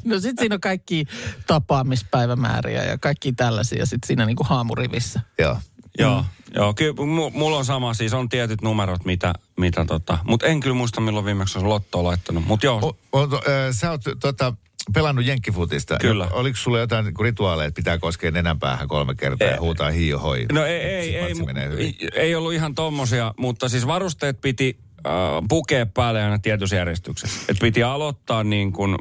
No 0.03 0.19
sit 0.19 0.39
siinä 0.39 0.55
on 0.55 0.61
kaikki 0.61 1.05
tapaamispäivämääriä 1.47 2.83
ja 2.83 2.97
kaikki 2.97 3.33
tällaisia 3.33 3.85
sit 3.85 4.03
siinä 4.03 4.25
niinku 4.25 4.43
haamurivissä. 4.43 5.21
Joo. 5.39 5.57
Joo, 5.99 6.25
joo 6.55 6.73
kyllä 6.73 6.93
mu- 6.93 7.37
mulla 7.37 7.57
on 7.57 7.65
sama, 7.65 7.93
siis 7.93 8.13
on 8.13 8.29
tietyt 8.29 8.61
numerot, 8.61 9.05
mitä, 9.05 9.33
mitä 9.57 9.85
tota, 9.85 10.17
mutta 10.23 10.45
en 10.45 10.59
kyllä 10.59 10.75
muista 10.75 11.01
milloin 11.01 11.25
viimeksi 11.25 11.59
on 11.59 11.69
lottoa 11.69 12.03
laittanut, 12.03 12.45
mutta 12.45 12.65
joo, 12.65 12.79
O, 12.81 12.97
o, 13.11 13.27
to, 13.27 13.41
ö, 13.47 13.73
sä 13.73 13.91
oot 13.91 14.01
tota, 14.19 14.53
pelannut 14.93 15.25
jenkkifutista. 15.25 15.97
Kyllä. 16.01 16.27
Oliko 16.31 16.57
sulla 16.57 16.79
jotain 16.79 17.05
niin 17.05 17.13
rituaaleja, 17.21 17.67
että 17.67 17.75
pitää 17.75 17.97
koskea 17.97 18.31
nenänpäähän 18.31 18.87
kolme 18.87 19.15
kertaa 19.15 19.47
ja 19.47 19.59
huutaa 19.59 19.91
hiio 19.91 20.19
hoi? 20.19 20.45
No 20.51 20.65
ei, 20.65 20.75
ei, 20.75 21.17
ei, 21.17 21.35
ei, 21.77 22.09
ei 22.15 22.35
ollut 22.35 22.53
ihan 22.53 22.75
tommosia, 22.75 23.33
mutta 23.37 23.69
siis 23.69 23.87
varusteet 23.87 24.41
piti 24.41 24.77
äh, 25.07 25.13
pukea 25.49 25.85
päälle 25.85 26.23
aina 26.23 26.39
tietyssä 26.39 26.75
järjestyksessä. 26.75 27.39
Et 27.49 27.57
piti 27.59 27.83
aloittaa 27.83 28.43
niin 28.43 28.73
kuin 28.73 28.95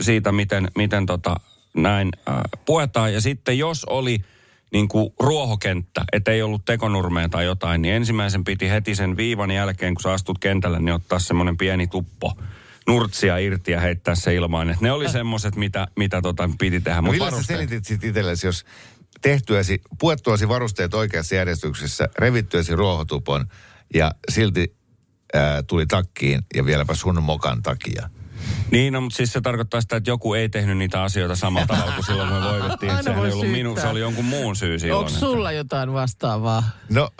siitä, 0.00 0.32
miten, 0.32 0.70
miten 0.76 1.06
tota, 1.06 1.36
näin 1.76 2.08
äh, 2.28 2.40
puetaan. 2.64 3.12
Ja 3.12 3.20
sitten 3.20 3.58
jos 3.58 3.84
oli 3.84 4.18
niin 4.72 4.88
kuin 4.88 5.12
ruohokenttä, 5.20 6.04
että 6.12 6.30
ei 6.30 6.42
ollut 6.42 6.64
tekonurmea 6.64 7.28
tai 7.28 7.44
jotain, 7.44 7.82
niin 7.82 7.94
ensimmäisen 7.94 8.44
piti 8.44 8.70
heti 8.70 8.94
sen 8.94 9.16
viivan 9.16 9.50
jälkeen, 9.50 9.94
kun 9.94 10.02
sä 10.02 10.12
astut 10.12 10.38
kentälle, 10.38 10.78
niin 10.80 10.94
ottaa 10.94 11.18
semmoinen 11.18 11.56
pieni 11.56 11.86
tuppo 11.86 12.36
nurtsia 12.86 13.38
irti 13.38 13.72
ja 13.72 13.80
heittää 13.80 14.14
se 14.14 14.34
ilmaan. 14.34 14.70
Et 14.70 14.80
ne 14.80 14.92
oli 14.92 15.08
semmoiset, 15.08 15.56
mitä, 15.56 15.86
mitä 15.96 16.22
tota 16.22 16.50
piti 16.58 16.80
tehdä. 16.80 17.00
No 17.00 17.10
millä 17.10 17.30
sä 17.30 17.42
selitit 17.42 17.84
sit 17.84 18.04
itsellesi, 18.04 18.46
jos 18.46 18.64
tehtyäsi, 19.22 19.80
puettuasi 19.98 20.48
varusteet 20.48 20.94
oikeassa 20.94 21.34
järjestyksessä, 21.34 22.08
revittyäsi 22.18 22.76
ruohotupon 22.76 23.46
ja 23.94 24.12
silti 24.28 24.76
ää, 25.34 25.62
tuli 25.62 25.86
takkiin 25.86 26.40
ja 26.54 26.64
vieläpä 26.64 26.94
sun 26.94 27.22
mokan 27.22 27.62
takia? 27.62 28.10
Niin, 28.70 28.92
no, 28.92 29.00
mutta 29.00 29.16
siis 29.16 29.32
se 29.32 29.40
tarkoittaa 29.40 29.80
sitä, 29.80 29.96
että 29.96 30.10
joku 30.10 30.34
ei 30.34 30.48
tehnyt 30.48 30.78
niitä 30.78 31.02
asioita 31.02 31.36
samalla 31.36 31.66
tavalla 31.66 31.92
kuin 31.92 32.04
silloin, 32.04 32.28
kun 32.28 32.38
me 32.38 32.44
voitettiin. 32.44 32.90
Aina 32.90 33.00
Että 33.00 33.02
sehän 33.02 33.20
voi 33.20 33.28
ei 33.28 33.32
ollut 33.32 33.50
minu, 33.50 33.76
se 33.76 33.86
oli 33.86 34.00
jonkun 34.00 34.24
muun 34.24 34.56
syy 34.56 34.78
silloin. 34.78 35.06
Onko 35.06 35.18
sulla 35.18 35.52
jotain 35.52 35.92
vastaavaa? 35.92 36.62
No, 36.88 37.10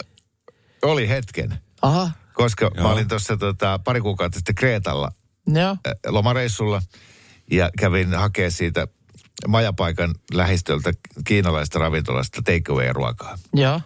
oli 0.83 1.09
hetken. 1.09 1.59
Aha, 1.83 2.11
Koska 2.35 2.71
mä 2.75 2.81
Joo. 2.81 2.93
olin 2.93 3.09
tuossa 3.09 3.37
tota, 3.37 3.81
pari 3.85 4.01
kuukautta 4.01 4.39
sitten 4.39 4.55
Kreetalla 4.55 5.13
joo. 5.47 5.71
äh, 5.71 5.93
lomareissulla 6.07 6.83
ja 7.51 7.71
kävin 7.79 8.15
hakea 8.15 8.51
siitä 8.51 8.89
majapaikan 9.49 10.15
lähistöltä 10.33 10.93
kiinalaista 11.25 11.79
ravintolasta 11.79 12.43
takeaway-ruokaa. 12.43 13.39
Joo. 13.55 13.81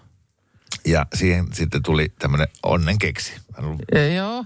Ja 0.86 1.06
siihen 1.14 1.46
sitten 1.54 1.82
tuli 1.82 2.12
tämmöinen 2.18 2.48
onnenkeksi. 2.62 3.32
E, 3.92 4.14
joo. 4.14 4.44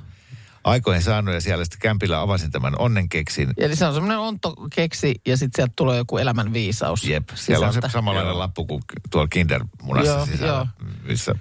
aikoihin 0.64 1.02
saanut 1.02 1.34
ja 1.34 1.40
siellä 1.40 1.64
sitten 1.64 1.80
kämpillä 1.80 2.20
avasin 2.20 2.50
tämän 2.50 2.78
onnenkeksin. 2.78 3.52
Eli 3.56 3.76
se 3.76 3.86
on 3.86 3.94
semmoinen 3.94 4.18
onto 4.18 4.56
keksi 4.74 5.20
ja 5.26 5.36
sitten 5.36 5.58
sieltä 5.58 5.72
tulee 5.76 5.98
joku 5.98 6.18
elämän 6.18 6.52
viisaus. 6.52 7.04
Jep, 7.04 7.28
siellä 7.34 7.66
on 7.66 7.72
se 7.72 7.76
sisältä. 7.76 7.92
samanlainen 7.92 8.30
Joo. 8.30 8.38
lappu 8.38 8.66
kuin 8.66 8.82
tuolla 9.10 9.28
Kindermunassa 9.28 10.12
Joo, 10.12 10.26
sisällä, 10.26 10.46
joo. 10.46 10.66
missä 11.02 11.34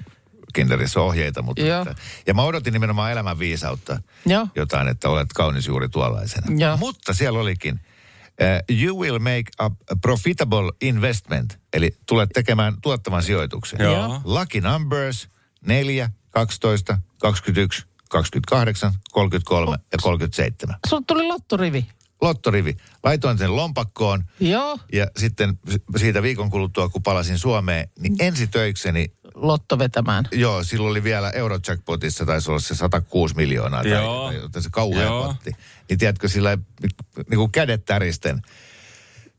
Kinderissä 0.53 1.01
ohjeita. 1.01 1.41
Mutta 1.41 1.61
Joo. 1.61 1.81
että, 1.81 1.95
ja 2.27 2.33
mä 2.33 2.43
odotin 2.43 2.73
nimenomaan 2.73 3.11
elämän 3.11 3.39
viisautta. 3.39 4.01
Joo. 4.25 4.47
Jotain, 4.55 4.87
että 4.87 5.09
olet 5.09 5.33
kaunis 5.33 5.67
juuri 5.67 5.89
tuollaisena. 5.89 6.47
Joo. 6.57 6.77
Mutta 6.77 7.13
siellä 7.13 7.39
olikin. 7.39 7.79
Uh, 8.41 8.77
you 8.77 8.99
will 8.99 9.19
make 9.19 9.43
a 9.59 9.69
profitable 10.01 10.71
investment. 10.81 11.59
Eli 11.73 11.95
tulet 12.07 12.29
tekemään 12.33 12.73
tuottavan 12.81 13.23
sijoituksen. 13.23 13.79
Joo. 13.79 14.21
Lucky 14.23 14.61
numbers 14.61 15.29
4, 15.65 16.09
12, 16.29 16.97
21, 17.21 17.85
28, 18.09 18.93
33 19.11 19.77
ja 19.91 19.97
37. 20.01 20.75
Sulla 20.87 21.03
tuli 21.07 21.23
lottorivi. 21.23 21.85
Lottorivi. 22.21 22.77
Laitoin 23.03 23.37
sen 23.37 23.55
lompakkoon 23.55 24.23
Joo. 24.39 24.79
ja 24.93 25.07
sitten 25.17 25.59
siitä 25.97 26.21
viikon 26.21 26.49
kuluttua, 26.49 26.89
kun 26.89 27.03
palasin 27.03 27.37
Suomeen, 27.37 27.89
niin 27.99 28.15
ensitöikseni, 28.19 29.13
Lotto 29.35 29.79
vetämään. 29.79 30.25
joo, 30.31 30.63
silloin 30.63 30.91
oli 30.91 31.03
vielä 31.03 31.29
Eurojackpotissa, 31.29 32.25
taisi 32.25 32.51
olla 32.51 32.59
se 32.59 32.75
106 32.75 33.35
miljoonaa, 33.35 33.81
tai, 33.83 33.91
Joo. 33.91 34.31
tai 34.51 34.61
se 34.61 34.69
kauhea 34.71 35.03
Joo. 35.03 35.23
potti. 35.27 35.51
Niin 35.89 35.99
tiedätkö, 35.99 36.27
sillä 36.27 36.57
niin 37.29 37.37
kuin 37.37 37.51
kädet 37.51 37.85
täristen, 37.85 38.41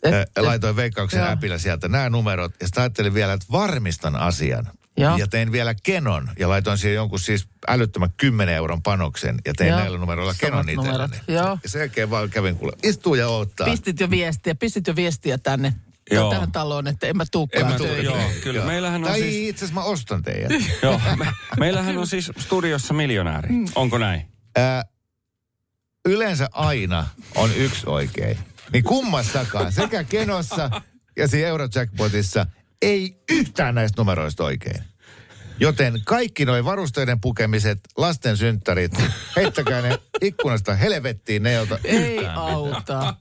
Et- 0.02 0.14
et- 0.14 0.30
laitoin 0.38 0.76
veikkauksen 0.76 1.20
joo. 1.20 1.28
äpillä 1.28 1.58
sieltä 1.58 1.88
nämä 1.88 2.10
numerot, 2.10 2.52
ja 2.60 2.66
sitten 2.66 2.80
ajattelin 2.82 3.14
vielä, 3.14 3.32
että 3.32 3.46
varmistan 3.52 4.16
asian. 4.16 4.68
Joo. 4.96 5.16
Ja 5.16 5.26
tein 5.26 5.52
vielä 5.52 5.74
kenon, 5.82 6.28
ja 6.38 6.48
laitoin 6.48 6.78
siihen 6.78 6.94
jonkun 6.94 7.20
siis 7.20 7.48
älyttömän 7.68 8.10
10 8.16 8.54
euron 8.54 8.82
panoksen, 8.82 9.38
ja 9.44 9.52
tein 9.56 9.70
Joo. 9.70 9.78
näillä 9.78 9.98
numeroilla 9.98 10.32
Samat 10.32 10.50
kenon 10.66 10.68
itselleni. 10.68 11.16
Joo. 11.28 11.58
Ja 11.62 11.68
sen 11.68 11.78
jälkeen 11.78 12.10
vaan 12.10 12.30
kävin 12.30 12.56
kuule, 12.56 12.72
istuu 12.82 13.14
ja 13.14 13.28
odottaa. 13.28 13.66
Pistit 13.66 14.00
jo 14.00 14.10
viestiä, 14.10 14.54
pistit 14.54 14.86
jo 14.86 14.96
viestiä 14.96 15.38
tänne 15.38 15.72
Joo. 16.10 16.30
tähän 16.30 16.52
taloon, 16.52 16.86
että 16.86 17.06
en 17.06 17.16
mä 17.16 17.22
En 17.22 17.26
tuukaan 17.32 17.66
mä 17.72 17.78
töihin. 17.78 18.06
tuu- 18.06 18.16
joo, 18.16 18.30
kyllä. 18.42 18.64
Meillähän 18.64 19.04
on 19.04 19.10
tai 19.10 19.20
siis- 19.20 19.48
itse 19.48 19.64
asiassa 19.64 19.80
mä 19.80 19.86
ostan 19.86 20.22
teidät. 20.22 20.50
Joo, 20.82 21.00
me, 21.18 21.26
meillähän 21.60 21.98
on 21.98 22.06
siis 22.06 22.30
studiossa 22.38 22.94
miljonääri. 22.94 23.48
Mm. 23.48 23.64
Onko 23.74 23.98
näin? 23.98 24.26
Ää, 24.56 24.84
yleensä 26.08 26.48
aina 26.52 27.06
on 27.34 27.50
yksi 27.56 27.82
oikein. 27.86 28.38
Niin 28.72 28.84
kummassakaan, 28.84 29.72
sekä 29.72 30.04
Kenossa 30.04 30.70
ja 31.16 31.28
siinä 31.28 31.48
Eurojackpotissa, 31.48 32.46
ei 32.82 33.22
yhtään 33.30 33.74
näistä 33.74 34.00
numeroista 34.00 34.44
oikein. 34.44 34.84
Joten 35.60 36.00
kaikki 36.04 36.44
noin 36.44 36.64
varusteiden 36.64 37.20
pukemiset, 37.20 37.78
lasten 37.96 38.36
synttärit, 38.36 38.92
heittäkää 39.36 39.82
ne 39.82 39.98
ikkunasta 40.22 40.74
helvettiin, 40.74 41.42
ne 41.42 41.50
ei 41.50 41.58
ota 41.58 41.78
Ei 41.84 42.16
yhtään 42.16 42.36
auta. 42.36 43.14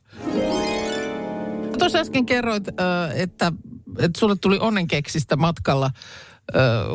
Tuossa 1.81 1.99
äsken 1.99 2.25
kerroit, 2.25 2.67
että, 3.15 3.51
että 3.99 4.19
sulle 4.19 4.35
tuli 4.35 4.57
onnenkeksistä 4.59 5.35
matkalla, 5.35 5.91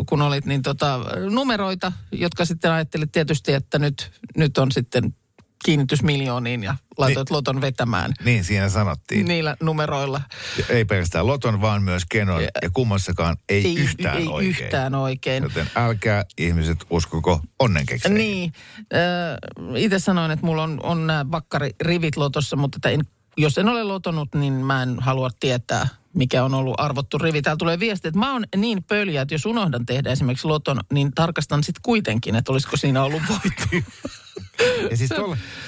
kun 0.08 0.22
olit 0.22 0.46
niin 0.46 0.62
tota, 0.62 1.00
numeroita, 1.30 1.92
jotka 2.12 2.44
sitten 2.44 2.72
ajattelit 2.72 3.12
tietysti, 3.12 3.52
että 3.52 3.78
nyt, 3.78 4.10
nyt 4.36 4.58
on 4.58 4.72
sitten 4.72 5.14
kiinnitys 5.64 6.02
miljooniin 6.02 6.62
ja 6.62 6.76
laitoit 6.98 7.30
loton 7.30 7.60
vetämään 7.60 8.12
Niin 8.24 8.44
siinä 8.44 8.68
sanottiin. 8.68 9.28
niillä 9.28 9.56
numeroilla. 9.62 10.20
Ja 10.58 10.64
Ei 10.68 10.84
pelkästään 10.84 11.26
Loton, 11.26 11.60
vaan 11.60 11.82
myös 11.82 12.02
Kenon. 12.10 12.42
Ja 12.42 12.70
kummassakaan 12.72 13.36
ei, 13.48 13.74
yhtään 13.74 14.18
ei 14.18 14.26
oikein. 14.28 14.50
yhtään 14.50 14.94
oikein. 14.94 15.42
Joten 15.42 15.70
älkää 15.76 16.24
ihmiset 16.38 16.78
uskoko 16.90 17.40
onnenkekseihin. 17.58 18.18
Niin, 18.18 18.52
itse 19.76 19.98
sanoin, 19.98 20.30
että 20.30 20.46
mulla 20.46 20.62
on, 20.62 20.80
on 20.82 21.06
nämä 21.06 21.30
vakkaririvit 21.30 22.16
lotossa, 22.16 22.56
mutta 22.56 22.90
en, 22.90 23.00
jos 23.36 23.58
en 23.58 23.68
ole 23.68 23.82
lotonut, 23.82 24.34
niin 24.34 24.52
mä 24.52 24.82
en 24.82 24.96
halua 25.00 25.30
tietää, 25.40 25.88
mikä 26.12 26.44
on 26.44 26.54
ollut 26.54 26.80
arvottu 26.80 27.18
rivi. 27.18 27.42
Täällä 27.42 27.58
tulee 27.58 27.80
viesti, 27.80 28.08
että 28.08 28.20
mä 28.20 28.32
oon 28.32 28.44
niin 28.56 28.84
pöljä, 28.84 29.22
että 29.22 29.34
jos 29.34 29.46
unohdan 29.46 29.86
tehdä 29.86 30.10
esimerkiksi 30.10 30.46
loton, 30.46 30.80
niin 30.92 31.12
tarkastan 31.14 31.64
sitten 31.64 31.82
kuitenkin, 31.82 32.36
että 32.36 32.52
olisiko 32.52 32.76
siinä 32.76 33.02
ollut 33.02 33.22
voitto. 33.28 33.90
Ja 34.90 34.96
siis 34.96 35.10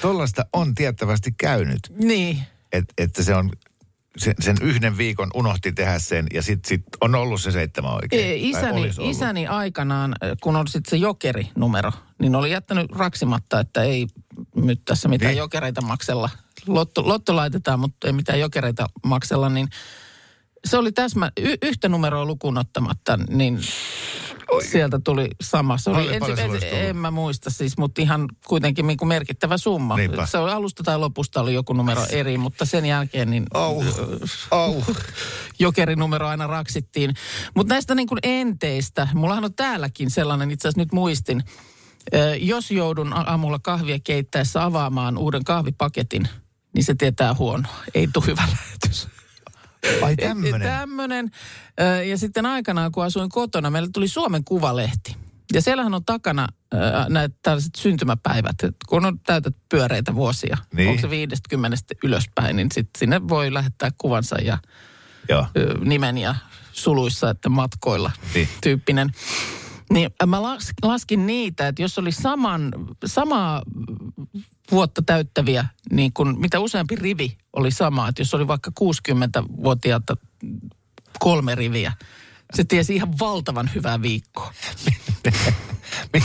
tuollaista 0.01 0.45
on 0.53 0.75
tiettävästi 0.75 1.31
käynyt, 1.31 1.79
niin, 1.99 2.43
et, 2.71 2.85
että 2.97 3.23
se 3.23 3.35
on 3.35 3.51
sen, 4.17 4.33
sen 4.39 4.55
yhden 4.61 4.97
viikon 4.97 5.31
unohti 5.33 5.71
tehdä 5.71 5.99
sen 5.99 6.27
ja 6.33 6.41
sitten 6.41 6.69
sit 6.69 6.83
on 7.01 7.15
ollut 7.15 7.41
se 7.41 7.51
seitsemän 7.51 7.93
oikein. 7.93 8.49
Isäni, 8.49 8.91
isäni 9.01 9.47
aikanaan, 9.47 10.15
kun 10.41 10.55
on 10.55 10.67
sitten 10.67 10.89
se 10.89 10.97
jokerinumero, 10.97 11.91
niin 12.19 12.35
oli 12.35 12.51
jättänyt 12.51 12.91
raksimatta, 12.91 13.59
että 13.59 13.83
ei 13.83 14.07
nyt 14.55 14.81
tässä 14.85 15.09
mitään 15.09 15.29
niin. 15.29 15.37
jokereita 15.37 15.81
maksella. 15.81 16.29
Lotto, 16.67 17.07
lotto 17.07 17.35
laitetaan, 17.35 17.79
mutta 17.79 18.07
ei 18.07 18.13
mitään 18.13 18.39
jokereita 18.39 18.85
maksella, 19.05 19.49
niin 19.49 19.67
se 20.65 20.77
oli 20.77 20.91
täsmä, 20.91 21.31
y- 21.37 21.57
yhtä 21.61 21.89
numeroa 21.89 22.25
lukuun 22.25 22.57
ottamatta, 22.57 23.17
niin 23.17 23.59
sieltä 24.71 24.99
tuli 25.03 25.27
sama. 25.41 25.77
Se 25.77 25.89
oli 25.89 26.19
olisi 26.19 26.41
tullut? 26.41 26.63
en 26.71 26.95
mä 26.95 27.11
muista 27.11 27.49
siis, 27.49 27.77
mutta 27.77 28.01
ihan 28.01 28.27
kuitenkin 28.47 28.87
niin 28.87 28.97
kuin 28.97 29.09
merkittävä 29.09 29.57
summa. 29.57 29.97
Niinpä. 29.97 30.25
Se 30.25 30.37
oli 30.37 30.51
alusta 30.51 30.83
tai 30.83 30.97
lopusta 30.97 31.41
oli 31.41 31.53
joku 31.53 31.73
numero 31.73 32.05
eri, 32.09 32.37
mutta 32.37 32.65
sen 32.65 32.85
jälkeen 32.85 33.29
niin 33.29 33.45
Au, 33.53 33.83
au. 34.51 34.83
jokerinumero 35.59 36.27
aina 36.27 36.47
raksittiin. 36.47 37.13
Mutta 37.55 37.73
näistä 37.73 37.95
niin 37.95 38.07
kuin 38.07 38.19
enteistä, 38.23 39.07
mullahan 39.13 39.45
on 39.45 39.53
täälläkin 39.53 40.09
sellainen, 40.09 40.51
itse 40.51 40.67
asiassa 40.67 40.81
nyt 40.81 40.91
muistin. 40.91 41.43
Jos 42.39 42.71
joudun 42.71 43.13
aamulla 43.13 43.59
kahvia 43.59 43.99
keittäessä 44.03 44.63
avaamaan 44.63 45.17
uuden 45.17 45.43
kahvipaketin, 45.43 46.27
niin 46.79 46.85
se 46.85 46.95
tietää 46.95 47.33
huonoa. 47.33 47.75
Ei 47.93 48.07
tule 48.13 48.25
hyvä 48.25 48.41
lähetys. 48.41 49.07
Ai 50.03 50.15
tämmönen. 50.27 50.61
Tämmöinen. 50.61 51.31
Ja 52.09 52.17
sitten 52.17 52.45
aikanaan, 52.45 52.91
kun 52.91 53.03
asuin 53.03 53.29
kotona, 53.29 53.69
meillä 53.69 53.89
tuli 53.93 54.07
Suomen 54.07 54.43
Kuvalehti. 54.43 55.15
Ja 55.53 55.61
siellähän 55.61 55.93
on 55.93 56.05
takana 56.05 56.47
äh, 56.73 57.09
näitä 57.09 57.35
tällaiset 57.41 57.75
syntymäpäivät, 57.75 58.55
kun 58.87 59.05
on 59.05 59.19
täytät 59.19 59.55
pyöreitä 59.69 60.15
vuosia. 60.15 60.57
Niin. 60.73 60.89
Onko 60.89 61.01
se 61.01 61.09
50 61.09 61.77
ylöspäin, 62.03 62.55
niin 62.55 62.67
sitten 62.73 62.99
sinne 62.99 63.27
voi 63.27 63.53
lähettää 63.53 63.89
kuvansa 63.97 64.35
ja 64.35 64.57
Joo. 65.29 65.47
nimen 65.81 66.17
ja 66.17 66.35
suluissa, 66.71 67.29
että 67.29 67.49
matkoilla 67.49 68.11
Niin. 68.33 68.47
tyyppinen. 68.63 69.09
Niin 69.93 70.09
mä 70.25 70.41
las, 70.41 70.71
laskin 70.81 71.25
niitä, 71.25 71.67
että 71.67 71.81
jos 71.81 71.97
oli 71.97 72.11
saman, 72.11 72.71
samaa 73.05 73.61
vuotta 74.71 75.01
täyttäviä, 75.05 75.65
niin 75.91 76.13
kun, 76.13 76.39
mitä 76.39 76.59
useampi 76.59 76.95
rivi 76.95 77.37
oli 77.53 77.71
sama, 77.71 78.07
että 78.07 78.21
jos 78.21 78.33
oli 78.33 78.47
vaikka 78.47 78.71
60-vuotiaalta 78.79 80.17
kolme 81.19 81.55
riviä, 81.55 81.93
se 82.53 82.63
tiesi 82.63 82.95
ihan 82.95 83.19
valtavan 83.19 83.69
hyvää 83.75 84.01
viikkoa. 84.01 84.53
Mi- 86.13 86.23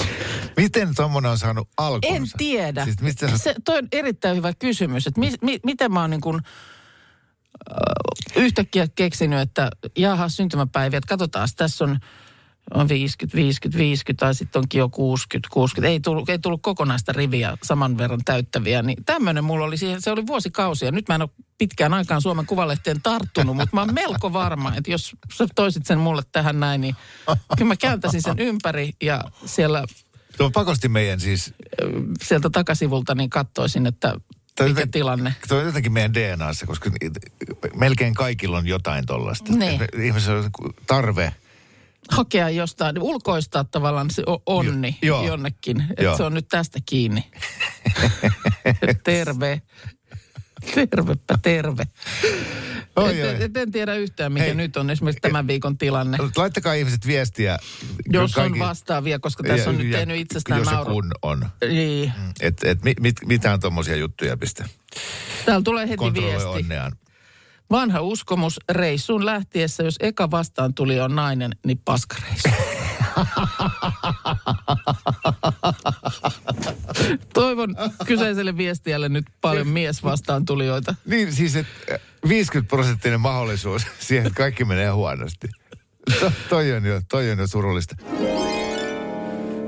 Miten 0.56 0.94
tuommoinen 0.94 1.30
on 1.30 1.38
saanut 1.38 1.68
alkunsa? 1.76 2.16
En 2.16 2.26
tiedä. 2.38 2.85
Siis 2.85 3.00
mistä. 3.00 3.38
Se, 3.38 3.54
toi 3.64 3.78
on 3.78 3.88
erittäin 3.92 4.37
hyvä 4.37 4.52
kysymys, 4.54 5.06
että 5.06 5.21
mi, 5.21 5.33
mi, 5.42 5.59
miten 5.64 5.92
mä 5.92 6.00
oon 6.00 6.11
niin 6.11 6.21
kuin, 6.21 6.40
äh, 7.71 8.42
yhtäkkiä 8.42 8.88
keksinyt, 8.94 9.40
että 9.40 9.71
jaha, 9.99 10.28
syntymäpäiviä, 10.28 10.99
että 10.99 11.09
katsotaan, 11.09 11.49
tässä 11.56 11.85
on, 11.85 11.99
on 12.75 12.88
50, 12.88 13.37
50, 13.37 13.78
50 13.78 14.21
tai 14.21 14.35
sitten 14.35 14.61
onkin 14.61 14.78
jo 14.78 14.88
60, 14.88 15.49
60. 15.52 15.92
Ei 15.92 16.00
tullut, 16.00 16.28
ei 16.28 16.38
tullut 16.38 16.62
kokonaista 16.62 17.12
riviä 17.12 17.59
saman 17.62 17.99
verran 17.99 18.21
täyttäviä. 18.25 18.83
Niin 18.83 19.04
tämmöinen 19.04 19.44
mulla 19.44 19.64
oli 19.64 19.76
siihen, 19.76 20.02
se 20.02 20.11
oli 20.11 20.26
vuosikausia. 20.26 20.90
Nyt 20.90 21.09
mä 21.09 21.14
en 21.14 21.23
ole 21.23 21.30
pitkään 21.59 21.94
aikaan 21.94 22.23
Suomen 22.23 22.47
Kuvalehteen 22.47 23.02
tarttunut, 23.02 23.56
mutta 23.56 23.76
mä 23.76 23.80
oon 23.80 23.94
melko 23.94 24.33
varma, 24.33 24.75
että 24.76 24.90
jos 24.90 25.16
sä 25.35 25.47
toisit 25.54 25.87
sen 25.87 25.99
mulle 25.99 26.23
tähän 26.33 26.61
näin, 26.61 26.80
niin 26.80 26.97
kyllä 27.59 27.68
mä 27.68 27.76
kääntäisin 27.76 28.23
sen 28.23 28.38
ympäri 28.38 28.92
ja 29.02 29.25
siellä 29.47 29.85
Tuo 30.37 30.50
pakosti 30.50 30.88
meidän 30.88 31.21
siis, 31.21 31.54
sieltä 32.23 32.50
takasivulta 32.50 33.14
niin 33.14 33.30
katsoisin, 33.30 33.87
että 33.87 34.14
Toi 34.56 34.68
mikä 34.68 34.87
tilanne. 34.87 35.35
tuo 35.49 35.59
on 35.59 35.66
jotenkin 35.66 35.92
meidän 35.92 36.14
DNAssa, 36.14 36.66
koska 36.66 36.90
melkein 37.75 38.14
kaikilla 38.14 38.59
on 38.59 38.66
jotain 38.66 39.06
tollasta. 39.06 39.52
Niin. 39.52 39.80
Ihmisellä 40.02 40.40
on 40.40 40.50
tarve. 40.87 41.35
Hakea 42.11 42.50
jostain, 42.50 42.99
ulkoistaa 43.02 43.64
tavallaan 43.64 44.11
se 44.11 44.23
onni 44.46 44.99
Jo- 45.02 45.14
joo. 45.16 45.26
jonnekin. 45.26 45.84
Että 45.96 46.16
se 46.16 46.23
on 46.23 46.34
nyt 46.34 46.49
tästä 46.49 46.78
kiinni. 46.87 47.25
terve. 49.04 49.62
Tervepä 50.75 51.38
terve. 51.42 51.84
Oi, 52.96 53.20
et, 53.20 53.40
et, 53.42 53.56
en 53.56 53.73
tiedä 53.73 53.94
yhtään, 53.94 54.32
mikä 54.32 54.44
Hei. 54.46 54.54
nyt 54.54 54.76
on 54.76 54.90
esimerkiksi 54.90 55.20
tämän 55.20 55.46
viikon 55.46 55.78
tilanne. 55.78 56.18
Laittakaa 56.37 56.75
ihmiset 56.75 57.06
viestiä. 57.06 57.58
Jos 58.12 58.37
on 58.38 58.42
Kaikki- 58.42 58.58
vastaavia, 58.58 59.18
koska 59.18 59.42
tässä 59.42 59.70
on 59.70 59.76
Ja- 59.76 59.82
nyt 59.82 59.92
ja- 59.92 59.99
tehnyt 59.99 60.16
itsestään 60.20 60.58
Jos 60.61 60.70
nauru. 60.70 60.92
kun 60.94 61.12
on. 61.23 61.46
Niin. 61.68 62.12
Et, 62.40 62.64
et, 62.64 62.82
mit, 62.84 63.00
mit, 63.00 63.16
mitään 63.26 63.61
tuommoisia 63.61 63.96
juttuja 63.96 64.37
pistä. 64.37 64.64
Täällä 65.46 65.62
tulee 65.64 65.87
heti 65.87 65.96
Kontrolloi 65.96 66.32
viesti. 66.32 66.49
onneaan. 66.49 66.92
Vanha 67.75 68.00
uskomus 68.00 68.61
reissuun 68.69 69.26
lähtiessä, 69.26 69.83
jos 69.83 69.97
eka 70.00 70.31
vastaan 70.31 70.75
tuli 70.75 71.00
on 71.00 71.14
nainen, 71.14 71.57
niin 71.66 71.81
paskareissu. 71.85 72.49
Toivon 77.35 77.76
kyseiselle 78.07 78.57
viestiälle 78.57 79.09
nyt 79.09 79.25
paljon 79.40 79.69
mies 79.69 80.02
vastaan 80.02 80.45
tulijoita. 80.45 80.95
Niin 81.07 81.33
siis, 81.33 81.57
että 81.57 81.99
50 82.28 82.71
prosenttinen 82.71 83.21
mahdollisuus 83.21 83.87
siihen, 84.07 84.26
että 84.26 84.37
kaikki 84.37 84.64
menee 84.64 84.90
huonosti. 84.90 85.49
To, 86.21 86.33
toi, 86.49 86.73
on 86.73 86.85
jo, 86.85 87.00
toi 87.11 87.31
on 87.31 87.38
jo 87.38 87.47
surullista. 87.47 87.97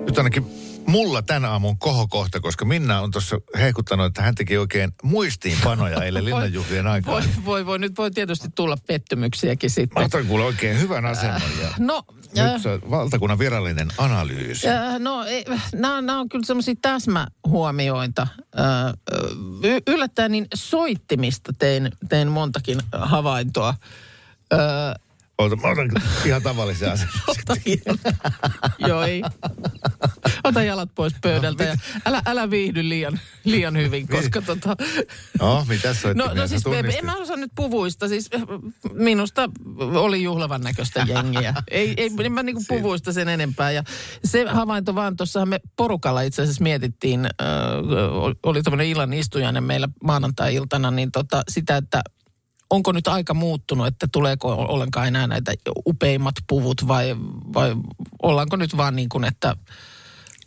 Nyt 0.06 0.18
ainakin 0.18 0.46
mulla 0.86 1.22
tän 1.22 1.44
aamun 1.44 1.78
kohokohta, 1.78 2.40
koska 2.40 2.64
Minna 2.64 3.00
on 3.00 3.10
tuossa 3.10 3.36
hehkuttanut, 3.58 4.06
että 4.06 4.22
hän 4.22 4.34
teki 4.34 4.56
oikein 4.58 4.92
muistiinpanoja 5.02 6.04
eilen 6.04 6.24
linnanjuhlien 6.24 6.86
aikaan. 6.86 7.22
Voi, 7.24 7.44
voi, 7.44 7.66
voi, 7.66 7.78
nyt 7.78 7.98
voi 7.98 8.10
tietysti 8.10 8.48
tulla 8.54 8.76
pettymyksiäkin 8.86 9.70
Mä 9.70 9.74
sitten. 9.74 10.04
otan 10.04 10.26
kuule 10.26 10.44
oikein 10.44 10.80
hyvän 10.80 11.06
asennon 11.06 11.50
ja 11.62 11.68
No, 11.78 12.02
äh, 12.38 12.52
nyt 12.52 12.62
se 12.62 12.68
on 12.68 12.80
valtakunnan 12.90 13.38
virallinen 13.38 13.88
analyysi. 13.98 14.68
Äh, 14.68 14.98
No, 14.98 15.24
nämä 15.72 16.20
on 16.20 16.28
kyllä 16.28 16.44
semmoisia 16.44 16.74
täsmähuomioita. 16.82 18.26
Äh, 18.58 18.92
y- 19.62 19.92
yllättäen 19.94 20.32
niin 20.32 20.46
soittimista 20.54 21.52
tein, 21.58 21.90
tein 22.08 22.28
montakin 22.28 22.78
havaintoa. 22.92 23.68
Äh, 24.52 24.58
Ota, 25.38 25.56
mä 25.56 25.68
otan 25.68 25.90
ihan 26.24 26.42
tavallisia 26.42 26.92
asennon. 26.92 27.20
Ota 27.28 27.54
Joo, 28.78 29.02
ei. 29.02 29.22
Ota 30.44 30.62
jalat 30.62 30.88
pois 30.94 31.14
pöydältä 31.22 31.64
ja 31.64 31.76
älä, 32.06 32.22
älä 32.26 32.50
viihdy 32.50 32.88
liian, 32.88 33.20
liian 33.44 33.76
hyvin, 33.76 34.08
koska 34.08 34.42
tota... 34.42 34.76
No, 35.40 35.64
mitä 35.68 35.94
soittimia 35.94 36.34
No, 36.34 36.40
no 36.40 36.46
siis 36.46 36.62
tunnistit? 36.62 36.98
en 36.98 37.06
mä 37.06 37.16
osaa 37.16 37.36
nyt 37.36 37.52
puvuista. 37.54 38.08
Siis 38.08 38.30
äh, 38.34 38.42
minusta 38.92 39.50
oli 39.94 40.22
juhlavan 40.22 40.60
näköistä 40.60 41.06
jengiä. 41.08 41.54
Ei, 41.70 41.94
ei 41.96 42.10
en 42.24 42.32
mä 42.32 42.42
niinku 42.42 42.64
puvuista 42.68 43.12
sen 43.12 43.28
enempää. 43.28 43.70
Ja 43.70 43.82
se 44.24 44.44
havainto 44.48 44.94
vaan, 44.94 45.16
tuossahan 45.16 45.48
me 45.48 45.60
porukalla 45.76 46.22
itse 46.22 46.42
asiassa 46.42 46.62
mietittiin, 46.62 47.26
äh, 47.26 47.48
oli 48.42 48.62
tämmöinen 48.62 48.86
illan 48.86 49.12
istujainen 49.12 49.64
meillä 49.64 49.88
maanantai-iltana, 50.04 50.90
niin 50.90 51.12
tota, 51.12 51.42
sitä, 51.48 51.76
että 51.76 52.02
onko 52.70 52.92
nyt 52.92 53.08
aika 53.08 53.34
muuttunut, 53.34 53.86
että 53.86 54.08
tuleeko 54.12 54.52
ollenkaan 54.52 55.08
enää 55.08 55.26
näitä 55.26 55.52
upeimmat 55.86 56.34
puvut 56.46 56.88
vai, 56.88 57.16
vai 57.54 57.76
ollaanko 58.22 58.56
nyt 58.56 58.76
vaan 58.76 58.96
niin 58.96 59.08
kuin, 59.08 59.24
että 59.24 59.56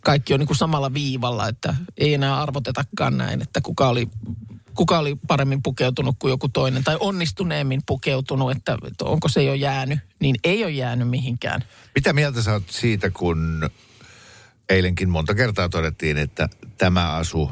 kaikki 0.00 0.34
on 0.34 0.40
niin 0.40 0.46
kuin 0.46 0.56
samalla 0.56 0.94
viivalla, 0.94 1.48
että 1.48 1.74
ei 1.98 2.14
enää 2.14 2.42
arvotetakaan 2.42 3.18
näin, 3.18 3.42
että 3.42 3.60
kuka 3.60 3.88
oli, 3.88 4.08
kuka 4.74 4.98
oli 4.98 5.16
paremmin 5.26 5.62
pukeutunut 5.62 6.16
kuin 6.18 6.30
joku 6.30 6.48
toinen 6.48 6.84
tai 6.84 6.96
onnistuneemmin 7.00 7.80
pukeutunut, 7.86 8.50
että, 8.50 8.78
että 8.86 9.04
onko 9.04 9.28
se 9.28 9.42
jo 9.42 9.54
jäänyt, 9.54 9.98
niin 10.20 10.36
ei 10.44 10.64
ole 10.64 10.72
jäänyt 10.72 11.08
mihinkään. 11.08 11.64
Mitä 11.94 12.12
mieltä 12.12 12.42
sä 12.42 12.52
oot 12.52 12.70
siitä, 12.70 13.10
kun 13.10 13.70
eilenkin 14.68 15.08
monta 15.08 15.34
kertaa 15.34 15.68
todettiin, 15.68 16.18
että 16.18 16.48
tämä 16.78 17.12
asu 17.12 17.50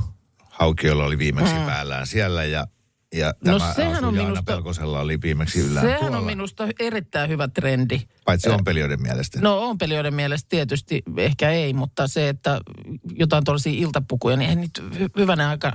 Haukiolla 0.51 1.05
oli 1.05 1.19
viimeksi 1.19 1.55
mm. 1.55 1.61
päällään 1.61 2.07
siellä 2.07 2.45
ja, 2.45 2.67
ja 3.15 3.35
No 3.45 3.59
tämä 3.59 3.75
sehän 3.75 4.05
on 4.05 4.15
Jaana 4.15 4.31
minusta- 4.31 4.53
Pelkosella 4.53 5.01
oli 5.01 5.21
viimeksi 5.23 5.61
yllään 5.61 5.87
Sehän 5.87 6.01
tuolla. 6.01 6.19
on 6.19 6.25
minusta 6.25 6.69
erittäin 6.81 7.31
hyvä 7.31 7.49
trendi. 7.49 8.01
Paitsi 8.25 8.49
ompelijoiden 8.49 9.03
mielestä. 9.03 9.41
No 9.41 9.59
ompelijoiden 9.59 10.15
mielestä 10.15 10.47
tietysti 10.49 11.03
ehkä 11.17 11.51
ei, 11.51 11.73
mutta 11.73 12.07
se, 12.09 12.29
että 12.29 12.61
jotain 13.13 13.45
tuollaisia 13.45 13.73
iltapukuja, 13.83 14.37
niin 14.37 14.51
ei 14.51 14.57
nyt 14.57 14.79
hy- 14.79 15.11
hyvänä 15.21 15.49
aika... 15.49 15.73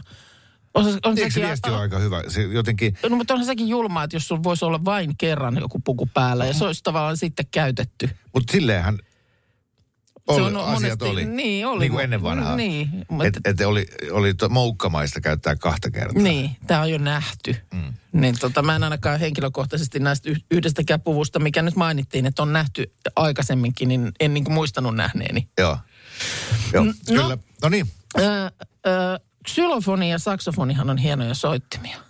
On, 0.74 0.84
se- 0.94 1.00
on 1.06 1.18
Eikö 1.18 1.32
se 1.32 1.42
viesti 1.42 1.70
ole 1.70 1.78
aika 1.80 2.00
hyvä? 2.00 2.24
Se 2.28 2.42
jotenkin, 2.44 2.98
No 3.10 3.16
mutta 3.16 3.34
onhan 3.34 3.46
sekin 3.48 3.68
julmaa, 3.68 4.04
että 4.04 4.16
jos 4.16 4.28
sulla 4.28 4.44
voisi 4.44 4.66
olla 4.66 4.86
vain 4.86 5.18
kerran 5.18 5.58
joku 5.60 5.80
puku 5.80 6.06
päällä 6.14 6.46
ja 6.46 6.54
se 6.54 6.66
olisi 6.66 6.84
tavallaan 6.84 7.18
sitten 7.18 7.46
käytetty. 7.52 8.10
mutta 8.34 8.52
silleenhän 8.52 9.00
Se 10.36 10.42
oli, 10.42 10.56
on 10.56 10.58
asiat 10.66 11.00
monesti- 11.00 11.06
oli. 11.10 11.26
niin, 11.26 11.68
oli. 11.68 11.80
Niin 11.80 11.92
kuin 11.92 12.04
ennen 12.04 12.22
vanhaa. 12.24 12.56
Niin, 12.56 13.06
Että 13.24 13.40
et 13.46 13.62
oli, 13.62 13.86
oli 14.12 14.34
to, 14.34 14.50
moukkamaista 14.50 15.22
käyttää 15.22 15.56
kahta 15.56 15.92
kertaa. 15.92 16.24
Niin, 16.24 16.52
tämä 16.68 16.82
on 16.82 16.92
jo 16.92 16.98
nähty. 16.98 17.56
Mm. 17.74 17.94
Niin 18.14 18.36
tota, 18.40 18.62
mä 18.62 18.76
en 18.76 18.84
ainakaan 18.84 19.20
henkilökohtaisesti 19.20 20.00
näistä 20.00 20.30
yh- 20.30 20.44
yhdestäkään 20.52 21.02
puvusta, 21.02 21.40
mikä 21.40 21.62
nyt 21.62 21.76
mainittiin, 21.76 22.26
että 22.26 22.42
on 22.42 22.54
nähty 22.54 22.94
aikaisemminkin, 23.16 23.88
niin 23.88 24.12
en 24.20 24.34
niin 24.34 24.44
kuin 24.44 24.54
muistanut 24.54 24.96
nähneeni. 24.96 25.48
Joo. 25.58 25.78
Joo, 26.74 26.84
no. 26.84 26.94
kyllä. 27.08 27.38
No 27.62 27.70
niin. 27.70 27.88
Öö, 28.20 28.50
öö, 28.88 29.18
xylofoni 29.50 30.12
ja 30.12 30.20
saksofonihan 30.20 30.90
on 30.90 30.98
hienoja 30.98 31.34
soittimia. 31.34 31.98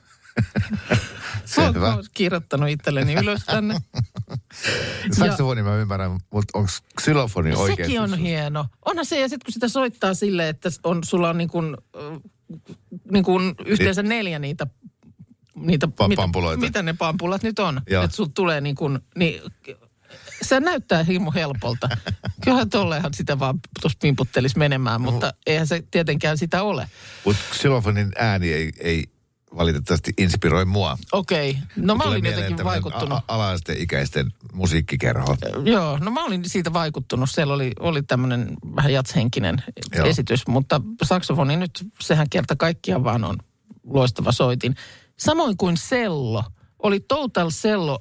Selvä. 1.56 1.96
Oon 1.96 2.04
kirjoittanut 2.14 2.70
itselleni 2.70 3.14
ylös 3.14 3.44
tänne. 3.46 3.76
Saksofoni 5.20 5.64
mä 5.64 5.76
ymmärrän, 5.76 6.12
mutta 6.12 6.58
onko 6.58 6.72
xylofoni 7.02 7.56
oikein? 7.56 7.88
Sekin 7.88 8.02
on 8.02 8.18
hieno. 8.18 8.66
Onhan 8.86 9.06
se, 9.06 9.20
ja 9.20 9.30
sitten 9.30 9.46
kun 9.46 9.54
sitä 9.54 9.68
soittaa 9.68 10.14
silleen, 10.14 10.50
että 10.50 10.70
on, 10.84 11.04
sulla 11.04 11.30
on 11.30 11.38
niin 11.38 11.50
kuin, 11.50 11.78
äh, 11.96 12.20
niin 13.12 13.24
kuin 13.24 13.56
yhteensä 13.66 14.04
neljä 14.04 14.40
niitä, 14.40 14.68
niitä 15.56 15.88
Pa- 16.02 16.08
mitä, 16.08 16.22
mitä 16.58 16.84
ne 16.84 16.94
pampulat 16.94 17.44
nyt 17.44 17.60
on. 17.60 17.82
Että 18.04 18.16
sulla 18.16 18.32
tulee 18.34 18.62
niin 18.62 18.76
kuin, 18.76 19.00
niin, 19.16 19.42
se 20.42 20.60
näyttää 20.60 21.04
hirmu 21.04 21.32
helpolta. 21.32 21.90
Kyllähän 22.44 22.70
tollehan 22.70 23.14
sitä 23.14 23.40
vaan 23.40 23.60
tuossa 23.82 23.98
pimputtelisi 24.02 24.58
menemään, 24.58 25.02
mutta 25.02 25.34
eihän 25.48 25.68
se 25.68 25.84
tietenkään 25.92 26.38
sitä 26.38 26.64
ole. 26.64 26.90
Mutta 27.26 27.42
xylofonin 27.54 28.12
ääni 28.18 28.54
ei, 28.54 28.72
ei 28.80 29.13
valitettavasti 29.58 30.14
inspiroi 30.18 30.66
mua. 30.66 30.98
Okei, 31.12 31.58
no 31.76 31.96
mä 31.96 32.04
olin 32.04 32.26
jotenkin 32.26 32.66
vaikuttunut. 32.66 33.18
A- 33.18 33.24
ala-asteikäisten 33.28 34.34
musiikkikerho. 34.54 35.38
Joo, 35.66 35.98
no 35.98 36.12
mä 36.12 36.26
olin 36.26 36.50
siitä 36.50 36.74
vaikuttunut. 36.74 37.30
Siellä 37.30 37.54
oli, 37.54 37.72
oli 37.80 38.04
tämmöinen 38.04 38.54
vähän 38.76 38.94
jatshenkinen 38.94 39.64
Joo. 39.96 40.06
esitys, 40.06 40.48
mutta 40.48 40.82
saksofoni 41.04 41.58
nyt, 41.58 41.86
sehän 42.02 42.30
kerta 42.30 42.56
kaikkiaan 42.56 43.04
vaan 43.04 43.24
on 43.24 43.38
loistava 43.84 44.32
soitin. 44.32 44.76
Samoin 45.20 45.58
kuin 45.58 45.78
Sello. 45.78 46.44
Oli 46.80 47.00
Total 47.00 47.50
Sello 47.50 48.00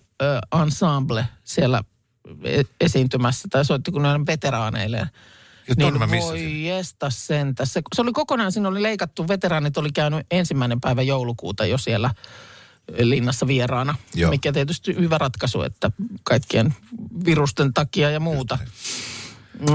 Ensemble 0.62 1.28
siellä 1.44 1.82
e- 2.44 2.62
esiintymässä, 2.80 3.48
tai 3.50 3.64
soitti 3.64 3.90
kun 3.90 4.02
ne 4.02 4.08
on 4.08 4.26
veteraaneille. 4.26 5.08
Ja 5.68 5.74
Niin 5.76 5.98
mä 5.98 6.08
voi 6.08 6.66
jesta 6.66 7.10
sentä. 7.10 7.64
Se, 7.64 7.82
se 7.94 8.02
oli 8.02 8.12
kokonaan, 8.12 8.52
siinä 8.52 8.68
oli 8.68 8.82
leikattu, 8.82 9.28
veteraanit 9.28 9.76
oli 9.76 9.92
käynyt 9.92 10.26
ensimmäinen 10.30 10.80
päivä 10.80 11.02
joulukuuta 11.02 11.66
jo 11.66 11.78
siellä 11.78 12.10
linnassa 12.98 13.46
vieraana. 13.46 13.94
Joo. 14.14 14.30
Mikä 14.30 14.52
tietysti 14.52 14.94
hyvä 14.94 15.18
ratkaisu, 15.18 15.62
että 15.62 15.90
kaikkien 16.22 16.74
virusten 17.24 17.72
takia 17.74 18.10
ja 18.10 18.20
muuta. 18.20 18.58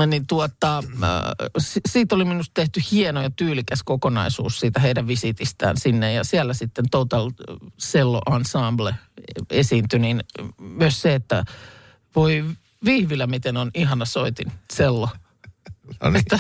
Niin 0.08 0.28
tuota, 0.28 0.78
äh, 0.78 0.84
si- 1.58 1.82
siitä 1.90 2.16
oli 2.16 2.26
minusta 2.26 2.52
tehty 2.54 2.82
hieno 2.92 3.22
ja 3.22 3.30
tyylikäs 3.30 3.84
kokonaisuus 3.84 4.60
siitä 4.60 4.80
heidän 4.80 5.08
visitistään 5.08 5.78
sinne. 5.78 6.14
Ja 6.14 6.24
siellä 6.24 6.54
sitten 6.54 6.86
Total 6.92 7.32
Cello 7.82 8.22
Ensemble 8.36 8.96
esiintyi, 9.50 10.00
niin 10.00 10.24
myös 10.60 11.02
se, 11.02 11.16
että 11.16 11.46
voi 12.16 12.46
vihvillä, 12.86 13.28
miten 13.28 13.58
on 13.58 13.72
ihana 13.74 14.06
soitin 14.06 14.52
cello. 14.74 15.10
No 16.04 16.10
niin. 16.10 16.20
Että- 16.20 16.40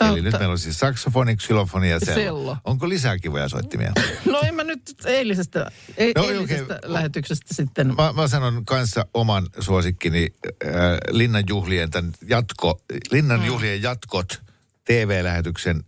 Eli 0.00 0.08
Mutta- 0.10 0.22
nyt 0.22 0.32
meillä 0.38 0.52
on 0.52 0.58
siis 0.58 0.78
saksofoni, 0.78 1.36
xylofoni 1.36 1.90
ja 1.90 2.00
sello. 2.00 2.14
Sello. 2.14 2.56
Onko 2.64 2.88
lisää 2.88 3.18
kivoja 3.18 3.48
soittimia? 3.48 3.92
No 4.32 4.40
en 4.40 4.54
mä 4.54 4.64
nyt 4.64 4.94
eilisestä, 5.04 5.70
ei, 5.96 6.12
No, 6.16 6.24
eilisestä 6.28 6.74
okei. 6.74 6.92
lähetyksestä 6.92 7.54
sitten. 7.54 7.86
Mä, 7.96 8.12
mä 8.12 8.28
sanon 8.28 8.64
kanssa 8.64 9.06
oman 9.14 9.46
suosikkini 9.60 10.26
äh, 10.46 10.70
Linnan 11.10 11.44
juhlien, 11.48 11.90
tämän 11.90 12.12
jatko, 12.28 12.80
Linnan 13.10 13.40
mm. 13.40 13.46
juhlien 13.46 13.82
jatkot 13.82 14.42
TV-lähetyksen 14.84 15.84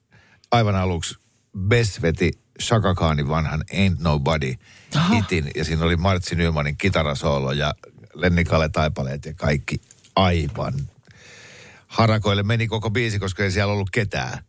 aivan 0.51 0.75
aluksi 0.77 1.15
Bess 1.59 2.03
veti 2.03 2.31
Shaka 2.61 2.95
Khanin 2.95 3.29
vanhan 3.29 3.65
Ain't 3.73 3.97
Nobody 4.03 4.55
Aha. 4.97 5.15
hitin. 5.15 5.51
Ja 5.57 5.65
siinä 5.65 5.85
oli 5.85 5.97
Martsi 5.97 6.35
Nymanin 6.35 6.77
kitarasoolo 6.77 7.53
ja 7.53 7.75
Lenni 8.15 8.45
Kale 8.45 8.69
Taipaleet 8.69 9.25
ja 9.25 9.35
kaikki 9.35 9.81
aivan 10.17 10.75
harakoille 11.91 12.43
meni 12.43 12.69
koko 12.69 12.91
biisi, 12.91 13.19
koska 13.19 13.45
ei 13.45 13.51
siellä 13.51 13.73
ollut 13.73 13.91
ketään. 13.91 14.45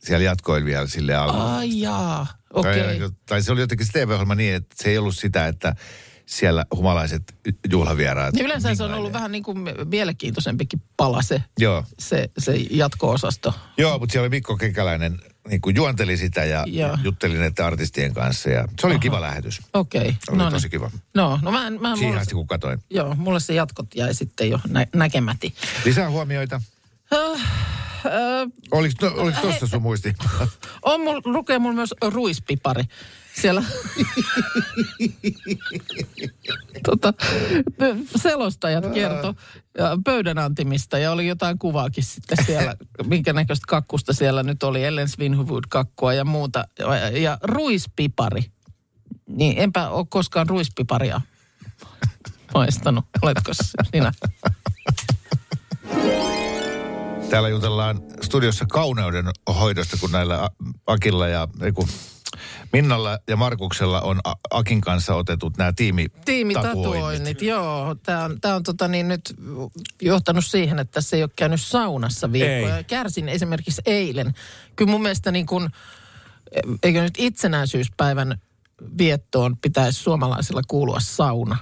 Siellä 0.00 0.24
jatkoili 0.24 0.64
vielä 0.64 0.86
sille 0.86 1.14
alkuun. 1.14 1.42
Ai 1.42 1.80
jaa, 1.80 2.26
okei. 2.52 2.98
Tai, 2.98 3.10
tai 3.26 3.42
se 3.42 3.52
oli 3.52 3.60
jotenkin 3.60 3.86
se 3.86 3.92
TV-ohjelma 3.92 4.34
niin, 4.34 4.54
että 4.54 4.74
se 4.82 4.90
ei 4.90 4.98
ollut 4.98 5.16
sitä, 5.16 5.46
että 5.46 5.74
siellä 6.26 6.66
humalaiset 6.74 7.22
juhlavieraat. 7.70 8.34
Niin 8.34 8.44
yleensä 8.44 8.74
se 8.74 8.84
on 8.84 8.94
ollut 8.94 9.12
vähän 9.12 9.32
niin 9.32 9.42
kuin 9.42 9.58
mielenkiintoisempikin 9.84 10.82
pala 10.96 11.22
se, 11.22 11.42
Joo, 11.58 11.84
se, 11.98 12.30
se 12.38 12.52
jatko-osasto. 12.70 13.54
Joo 13.76 13.98
mutta 13.98 14.12
siellä 14.12 14.24
oli 14.24 14.30
Mikko 14.30 14.56
Kekäläinen 14.56 15.18
niin 15.48 15.60
kuin 15.60 15.76
juonteli 15.76 16.16
sitä 16.16 16.44
ja 16.44 16.64
Joo. 16.66 16.98
jutteli 17.02 17.38
näiden 17.38 17.64
artistien 17.64 18.14
kanssa. 18.14 18.50
Ja 18.50 18.68
se 18.80 18.86
oli 18.86 18.98
kiva 18.98 19.20
lähetys. 19.20 19.60
Okei. 19.72 20.16
Oli 20.28 20.38
no 20.38 20.50
tosi 20.50 20.68
kiva. 20.68 20.90
No, 21.14 21.38
no 21.42 21.50
mä, 21.50 21.70
mä 21.70 21.96
Siihen 21.96 22.08
mulle, 22.10 22.20
asti 22.20 22.34
kun 22.34 22.46
katoin. 22.46 22.78
joo, 22.90 23.14
mulle 23.14 23.40
se 23.40 23.54
jatkot 23.54 23.94
jäi 23.94 24.14
sitten 24.14 24.50
jo 24.50 24.60
nä, 24.68 24.86
näkemäti. 24.94 25.54
Lisää 25.84 26.10
huomioita. 26.10 26.60
Äh, 27.12 27.40
Oliko, 28.70 28.94
to, 29.00 29.12
oliko 29.16 29.40
tossa 29.40 29.66
sun 29.66 29.82
muisti? 29.82 30.14
on 30.82 31.00
mul, 31.00 31.20
lukee 31.24 31.58
mulla 31.58 31.74
myös 31.74 31.94
ruispipari. 32.02 32.84
Siellä 33.40 33.62
tota, 36.86 37.14
selostajat 38.16 38.84
kertoi 38.94 39.34
pöydän 40.04 40.38
antimista 40.38 40.98
ja 40.98 41.12
oli 41.12 41.26
jotain 41.26 41.58
kuvaakin 41.58 42.04
sitten 42.04 42.46
siellä, 42.46 42.76
minkä 43.06 43.32
näköistä 43.32 43.64
kakkusta 43.68 44.12
siellä 44.12 44.42
nyt 44.42 44.62
oli, 44.62 44.84
Ellen 44.84 45.08
Svinhuvud 45.08 45.64
kakkua 45.68 46.14
ja 46.14 46.24
muuta. 46.24 46.64
Ja, 46.78 47.18
ja 47.18 47.38
ruispipari. 47.42 48.44
Niin 49.26 49.58
enpä 49.58 49.88
ole 49.88 50.06
koskaan 50.08 50.48
ruispiparia 50.48 51.20
maistanut. 52.54 53.04
Oletko 53.22 53.52
sinä? 53.92 54.12
Täällä 57.32 57.48
jutellaan 57.48 58.02
studiossa 58.22 58.66
kauneuden 58.66 59.24
hoidosta, 59.60 59.96
kun 60.00 60.12
näillä 60.12 60.50
Akilla 60.86 61.28
ja 61.28 61.48
ei 61.62 61.72
kun 61.72 61.88
Minnalla 62.72 63.18
ja 63.28 63.36
Markuksella 63.36 64.00
on 64.00 64.20
Akin 64.50 64.80
kanssa 64.80 65.14
otetut 65.14 65.56
nämä 65.56 65.72
tiimi 65.72 66.06
Tiimitatuoinnit, 66.24 67.42
joo. 67.42 67.94
Tämä 67.94 68.24
on, 68.24 68.40
tää 68.40 68.54
on 68.54 68.62
tota 68.62 68.88
niin 68.88 69.08
nyt 69.08 69.34
johtanut 70.02 70.44
siihen, 70.44 70.78
että 70.78 70.92
tässä 70.92 71.16
ei 71.16 71.22
ole 71.22 71.30
käynyt 71.36 71.60
saunassa 71.60 72.32
viikkoja. 72.32 72.76
Ei. 72.76 72.84
Kärsin 72.84 73.28
esimerkiksi 73.28 73.82
eilen. 73.86 74.34
Kyllä 74.76 74.90
mun 74.90 75.02
mielestä 75.02 75.30
niin 75.30 75.46
kuin, 75.46 75.70
eikö 76.82 77.02
nyt 77.02 77.14
itsenäisyyspäivän 77.18 78.40
viettoon 78.98 79.56
pitäisi 79.56 80.02
suomalaisilla 80.02 80.62
kuulua 80.68 81.00
sauna 81.00 81.56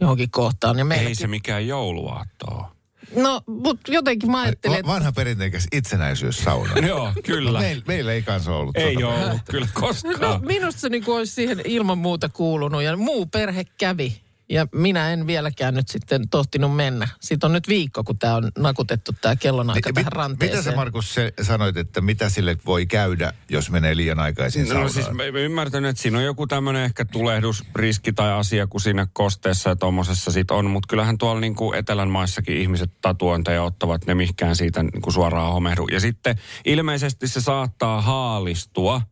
johonkin 0.00 0.30
kohtaan. 0.30 0.78
Ja 0.78 0.82
Ei 0.82 0.88
meilläkin, 0.88 1.16
se 1.16 1.26
mikään 1.26 1.66
jouluaatto 1.66 2.46
ole. 2.46 2.66
No, 3.16 3.42
mutta 3.46 3.92
jotenkin 3.92 4.30
mä 4.30 4.40
ajattelin, 4.40 4.78
että 4.78 4.92
vanha 4.92 5.12
perinteikäs 5.12 5.66
itsenäisyyssauna. 5.72 6.78
Joo, 6.88 7.12
kyllä. 7.24 7.58
Meillä, 7.60 7.82
meillä 7.86 8.12
ei 8.12 8.22
kanssa 8.22 8.52
ollut. 8.54 8.76
Ei 8.76 8.94
tota. 8.94 9.08
ole 9.08 9.24
ollut 9.24 9.42
kyllä 9.50 9.66
No 9.66 9.80
koskaan. 9.80 10.46
minusta 10.46 10.80
se 10.80 10.88
niin 10.88 11.04
kuin 11.04 11.16
olisi 11.18 11.32
siihen 11.32 11.60
ilman 11.64 11.98
muuta 11.98 12.28
kuulunut 12.28 12.82
ja 12.82 12.96
muu 12.96 13.26
perhe 13.26 13.64
kävi. 13.78 14.20
Ja 14.52 14.66
minä 14.74 15.12
en 15.12 15.26
vieläkään 15.26 15.74
nyt 15.74 15.88
sitten 15.88 16.28
tohtinut 16.28 16.76
mennä. 16.76 17.08
Siitä 17.20 17.46
on 17.46 17.52
nyt 17.52 17.68
viikko, 17.68 18.04
kun 18.04 18.18
tämä 18.18 18.36
on 18.36 18.50
nakutettu 18.58 19.12
tämä 19.20 19.36
kellonaika 19.36 19.90
Mi- 19.90 19.94
tähän 19.94 20.12
ranteeseen. 20.12 20.58
Mitä 20.58 20.70
sä 20.70 20.76
Markus 20.76 21.14
se, 21.14 21.32
sanoit, 21.42 21.76
että 21.76 22.00
mitä 22.00 22.28
sille 22.28 22.56
voi 22.66 22.86
käydä, 22.86 23.32
jos 23.50 23.70
menee 23.70 23.96
liian 23.96 24.18
aikaisin 24.18 24.62
No 24.62 24.68
saunaan? 24.68 24.90
siis 24.92 25.10
mä 25.10 25.22
mä 25.32 25.38
ymmärtänyt, 25.38 25.90
että 25.90 26.02
siinä 26.02 26.18
on 26.18 26.24
joku 26.24 26.46
tämmöinen 26.46 26.82
ehkä 26.82 27.04
tulehdusriski 27.04 28.12
tai 28.12 28.32
asia, 28.32 28.66
kun 28.66 28.80
siinä 28.80 29.06
kosteessa 29.12 29.68
ja 29.70 29.76
tommosessa 29.76 30.30
sit 30.30 30.50
on. 30.50 30.70
Mutta 30.70 30.86
kyllähän 30.88 31.18
tuolla 31.18 31.40
niin 31.40 31.54
kuin 31.54 31.78
etelän 31.78 32.10
maissakin 32.10 32.56
ihmiset 32.56 32.90
tatuointeja 33.00 33.62
ottavat, 33.62 34.06
ne 34.06 34.14
mihkään 34.14 34.56
siitä 34.56 34.82
niin 34.82 35.02
kuin 35.02 35.14
suoraan 35.14 35.52
homehdu. 35.52 35.86
Ja 35.92 36.00
sitten 36.00 36.36
ilmeisesti 36.64 37.28
se 37.28 37.40
saattaa 37.40 38.00
haalistua, 38.00 39.02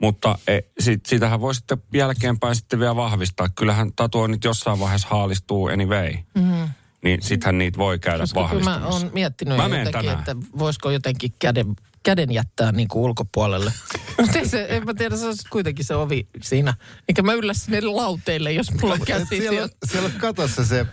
mutta 0.00 0.38
e, 0.46 0.58
sit, 0.78 1.06
sitähän 1.06 1.40
voi 1.40 1.54
sitten 1.54 1.78
jälkeenpäin 1.94 2.54
sitten 2.54 2.80
vielä 2.80 2.96
vahvistaa. 2.96 3.48
Kyllähän 3.48 3.92
tatuoinnit 3.96 4.44
jossain 4.44 4.80
vaiheessa 4.80 5.08
haalistuu 5.10 5.66
anyway. 5.66 6.12
Mm-hmm. 6.34 6.68
Niin 7.04 7.22
sittenhän 7.22 7.58
niitä 7.58 7.78
voi 7.78 7.98
käydä 7.98 8.22
Koska 8.22 8.48
kyllä 8.48 8.64
mä 8.64 8.70
vahvistamassa. 8.70 9.06
oon 9.06 9.14
miettinyt 9.14 9.56
Mä 9.56 9.62
jotenkin, 9.62 9.92
tänään. 9.92 10.18
että 10.18 10.36
voisiko 10.58 10.90
jotenkin 10.90 11.32
käden, 11.38 11.66
käden 12.02 12.32
jättää 12.32 12.72
niin 12.72 12.88
kuin 12.88 13.02
ulkopuolelle. 13.02 13.72
Mutta 14.20 14.38
se, 14.44 14.66
en 14.68 14.84
mä 14.84 14.94
tiedä, 14.94 15.16
se 15.16 15.26
olisi 15.26 15.48
kuitenkin 15.50 15.84
se 15.84 15.94
ovi 15.94 16.28
siinä. 16.42 16.74
Eikä 17.08 17.22
mä 17.22 17.32
yllä 17.32 17.54
sinne 17.54 17.80
lauteille, 17.80 18.52
jos 18.52 18.72
mulla 18.80 18.94
on 18.94 19.00
käsi 19.00 19.26
siellä, 19.26 19.48
siellä. 19.50 19.64
on- 19.64 19.88
siellä 19.90 20.06
on 20.06 20.20
katossa 20.20 20.64
se 20.64 20.86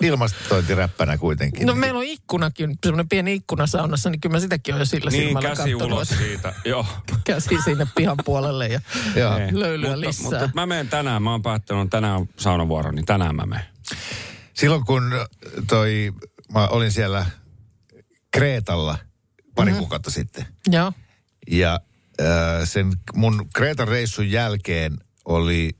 ilmastointiräppänä 0.00 1.18
kuitenkin. 1.18 1.66
No 1.66 1.74
meillä 1.74 1.98
on 1.98 2.04
ikkunakin, 2.04 2.78
semmoinen 2.82 3.08
pieni 3.08 3.34
ikkuna 3.34 3.66
saunassa, 3.66 4.10
niin 4.10 4.20
kyllä 4.20 4.32
mä 4.36 4.40
sitäkin 4.40 4.74
olen 4.74 4.80
jo 4.80 4.86
sillä 4.86 5.10
Niin, 5.10 5.22
silmällä 5.24 5.48
käsi 5.48 5.62
kattonut, 5.70 5.92
ulos 5.92 6.08
siitä. 6.08 6.54
Joo. 6.64 6.86
käsi 7.24 7.56
sinne 7.64 7.86
pihan 7.96 8.16
puolelle 8.24 8.68
ja 8.68 8.80
Joo. 9.16 9.38
Ei. 9.38 9.48
löylyä 9.60 9.90
mutta, 9.90 10.00
lisää. 10.08 10.30
Mutta 10.40 10.50
mä 10.54 10.66
menen 10.66 10.88
tänään, 10.88 11.22
mä 11.22 11.30
oon 11.30 11.42
päättänyt, 11.42 11.82
että 11.84 11.96
tänään 11.96 12.16
on 12.16 12.28
saunavuoro, 12.36 12.90
niin 12.90 13.06
tänään 13.06 13.36
mä 13.36 13.46
menen. 13.46 13.64
Silloin 14.54 14.84
kun 14.84 15.02
toi, 15.68 16.12
mä 16.52 16.66
olin 16.68 16.92
siellä 16.92 17.26
Kreetalla 18.32 18.98
pari 19.54 19.70
mm-hmm. 19.70 19.78
kuukautta 19.78 20.10
sitten. 20.10 20.46
Joo. 20.70 20.92
Ja 21.50 21.80
äh, 22.20 22.26
sen 22.64 22.92
mun 23.14 23.48
Kreetan 23.54 23.88
reissun 23.88 24.30
jälkeen 24.30 24.98
oli, 25.24 25.70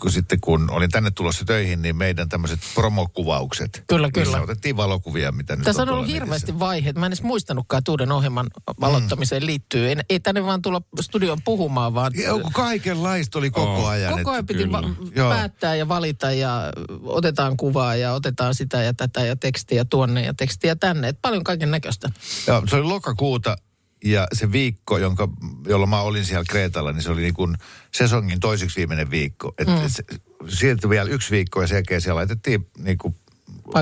kun 0.00 0.10
sitten 0.12 0.40
kun 0.40 0.70
olin 0.70 0.90
tänne 0.90 1.10
tulossa 1.10 1.44
töihin, 1.44 1.82
niin 1.82 1.96
meidän 1.96 2.28
tämmöiset 2.28 2.60
promokuvaukset. 2.74 3.84
Kyllä, 3.86 4.08
Missä 4.16 4.22
kyllä. 4.32 4.42
otettiin 4.42 4.76
valokuvia, 4.76 5.32
mitä 5.32 5.56
nyt 5.56 5.64
Tässä 5.64 5.82
on 5.82 5.88
tuolla 5.88 5.98
ollut 5.98 6.06
netissä. 6.12 6.24
hirveästi 6.24 6.58
vaiheita. 6.58 7.00
Mä 7.00 7.06
en 7.06 7.10
edes 7.10 7.22
muistanutkaan, 7.22 7.78
että 7.78 7.90
uuden 7.90 8.12
ohjelman 8.12 8.46
aloittamiseen 8.80 9.46
liittyy. 9.46 9.88
Ei, 9.88 9.96
ei 10.10 10.20
tänne 10.20 10.44
vaan 10.44 10.62
tulla 10.62 10.80
studioon 11.00 11.38
puhumaan, 11.44 11.94
vaan 11.94 12.12
Joo, 12.14 12.38
kun 12.38 12.52
kaikenlaista 12.52 13.38
oli 13.38 13.50
koko 13.50 13.74
Oo. 13.74 13.86
ajan. 13.86 14.18
koko 14.18 14.30
ajan 14.30 14.46
piti 14.46 14.72
va- 14.72 14.82
Joo. 15.16 15.30
päättää 15.30 15.74
ja 15.74 15.88
valita 15.88 16.32
ja 16.32 16.72
otetaan 17.02 17.56
kuvaa 17.56 17.96
ja 17.96 18.12
otetaan 18.12 18.54
sitä 18.54 18.82
ja 18.82 18.94
tätä 18.94 19.20
ja 19.24 19.36
tekstiä 19.36 19.84
tuonne 19.84 20.22
ja 20.24 20.34
tekstiä 20.34 20.76
tänne. 20.76 21.08
Et 21.08 21.18
paljon 21.22 21.44
kaiken 21.44 21.70
näköistä. 21.70 22.10
Joo, 22.46 22.62
se 22.70 22.76
oli 22.76 22.84
lokakuuta 22.84 23.56
ja 24.04 24.28
se 24.32 24.52
viikko, 24.52 24.98
jonka, 24.98 25.28
jolloin 25.66 25.90
mä 25.90 26.00
olin 26.00 26.24
siellä 26.24 26.44
Kreetalla, 26.48 26.92
niin 26.92 27.02
se 27.02 27.10
oli 27.10 27.22
niin 27.22 27.34
kuin 27.34 27.56
sesongin 27.92 28.40
toiseksi 28.40 28.76
viimeinen 28.76 29.10
viikko. 29.10 29.54
Et 29.58 29.68
mm. 29.68 29.74
se, 29.86 30.04
sieltä 30.48 30.90
vielä 30.90 31.10
yksi 31.10 31.30
viikko 31.30 31.60
ja 31.60 31.66
sen 31.66 31.76
jälkeen 31.76 32.00
siellä 32.00 32.18
laitettiin 32.18 32.66
niin 32.78 32.98
kuin 32.98 33.14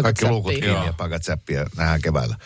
kaikki 0.03 0.29
luukut 0.29 0.53
kiinni 0.53 0.69
Joo. 0.69 0.87
ja 0.87 0.93
pakat 0.93 1.23
säppiä 1.25 1.67
nähdään 1.77 2.03
keväällä. 2.03 2.37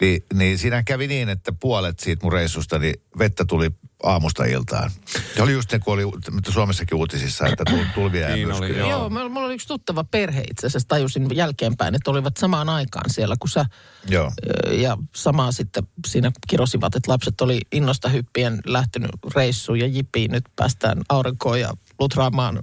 Ni, 0.00 0.24
niin 0.34 0.58
siinä 0.58 0.82
kävi 0.82 1.06
niin, 1.06 1.28
että 1.28 1.52
puolet 1.52 2.00
siitä 2.00 2.22
mun 2.22 2.32
reissusta, 2.32 2.78
niin 2.78 2.94
vettä 3.18 3.44
tuli 3.44 3.70
aamusta 4.02 4.44
iltaan. 4.44 4.90
Se 5.36 5.42
oli 5.42 5.52
just 5.52 5.70
se, 5.70 5.78
kun 5.78 5.94
oli 5.94 6.02
Suomessakin 6.48 6.98
uutisissa, 6.98 7.46
että 7.46 7.64
tul- 7.70 7.84
tulvia 7.94 8.28
ja 8.28 8.36
Niin 8.36 8.52
oli, 8.52 8.78
joo. 8.78 8.90
Joo, 8.90 9.10
mulla 9.10 9.46
oli 9.46 9.54
yksi 9.54 9.68
tuttava 9.68 10.04
perhe 10.04 10.44
itse 10.50 10.66
asiassa, 10.66 10.88
tajusin 10.88 11.26
jälkeenpäin, 11.34 11.94
että 11.94 12.10
olivat 12.10 12.36
samaan 12.36 12.68
aikaan 12.68 13.10
siellä, 13.10 13.36
kun 13.40 13.48
sä 13.48 13.64
Joo. 14.08 14.32
Ja 14.70 14.98
samaa 15.14 15.52
sitten 15.52 15.86
siinä 16.06 16.32
kirosivat, 16.48 16.94
että 16.94 17.12
lapset 17.12 17.40
oli 17.40 17.60
innosta 17.72 18.08
hyppien 18.08 18.60
lähtenyt 18.66 19.10
reissuun 19.34 19.78
ja 19.78 19.86
jipiin. 19.86 20.30
Nyt 20.30 20.44
päästään 20.56 21.02
aurinkoon 21.08 21.60
ja 21.60 21.74
lutraamaan 22.00 22.58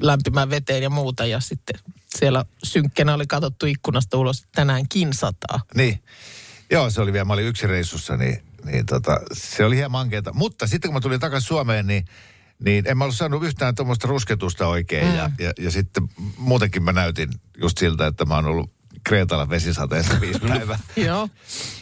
lämpimään 0.00 0.50
veteen 0.50 0.82
ja 0.82 0.90
muuta. 0.90 1.26
Ja 1.26 1.40
sitten 1.40 1.80
siellä 2.18 2.44
synkkänä 2.64 3.14
oli 3.14 3.26
katsottu 3.26 3.66
ikkunasta 3.66 4.18
ulos, 4.18 4.36
että 4.36 4.48
tänäänkin 4.54 5.14
sataa. 5.14 5.60
Niin. 5.74 6.02
Joo, 6.70 6.90
se 6.90 7.00
oli 7.00 7.12
vielä, 7.12 7.24
mä 7.24 7.32
olin 7.32 7.46
yksi 7.46 7.66
reissussa, 7.66 8.16
niin, 8.16 8.42
niin 8.64 8.86
tota, 8.86 9.20
se 9.32 9.64
oli 9.64 9.76
hieman 9.76 10.00
ankeeta. 10.00 10.32
Mutta 10.32 10.66
sitten 10.66 10.88
kun 10.88 10.94
mä 10.94 11.00
tulin 11.00 11.20
takaisin 11.20 11.48
Suomeen, 11.48 11.86
niin, 11.86 12.04
niin 12.64 12.84
en 12.88 12.98
mä 12.98 13.04
ollut 13.04 13.16
saanut 13.16 13.44
yhtään 13.44 13.74
tuommoista 13.74 14.08
rusketusta 14.08 14.68
oikein. 14.68 15.06
Mm. 15.06 15.16
Ja, 15.16 15.30
ja, 15.38 15.52
ja 15.58 15.70
sitten 15.70 16.08
muutenkin 16.36 16.82
mä 16.82 16.92
näytin 16.92 17.28
just 17.60 17.78
siltä, 17.78 18.06
että 18.06 18.24
mä 18.24 18.34
oon 18.34 18.46
ollut 18.46 18.70
Kreetalla 19.04 19.48
vesisateessa 19.48 20.20
viisi 20.20 20.40
päivää. 20.48 20.78
Joo. 20.96 21.28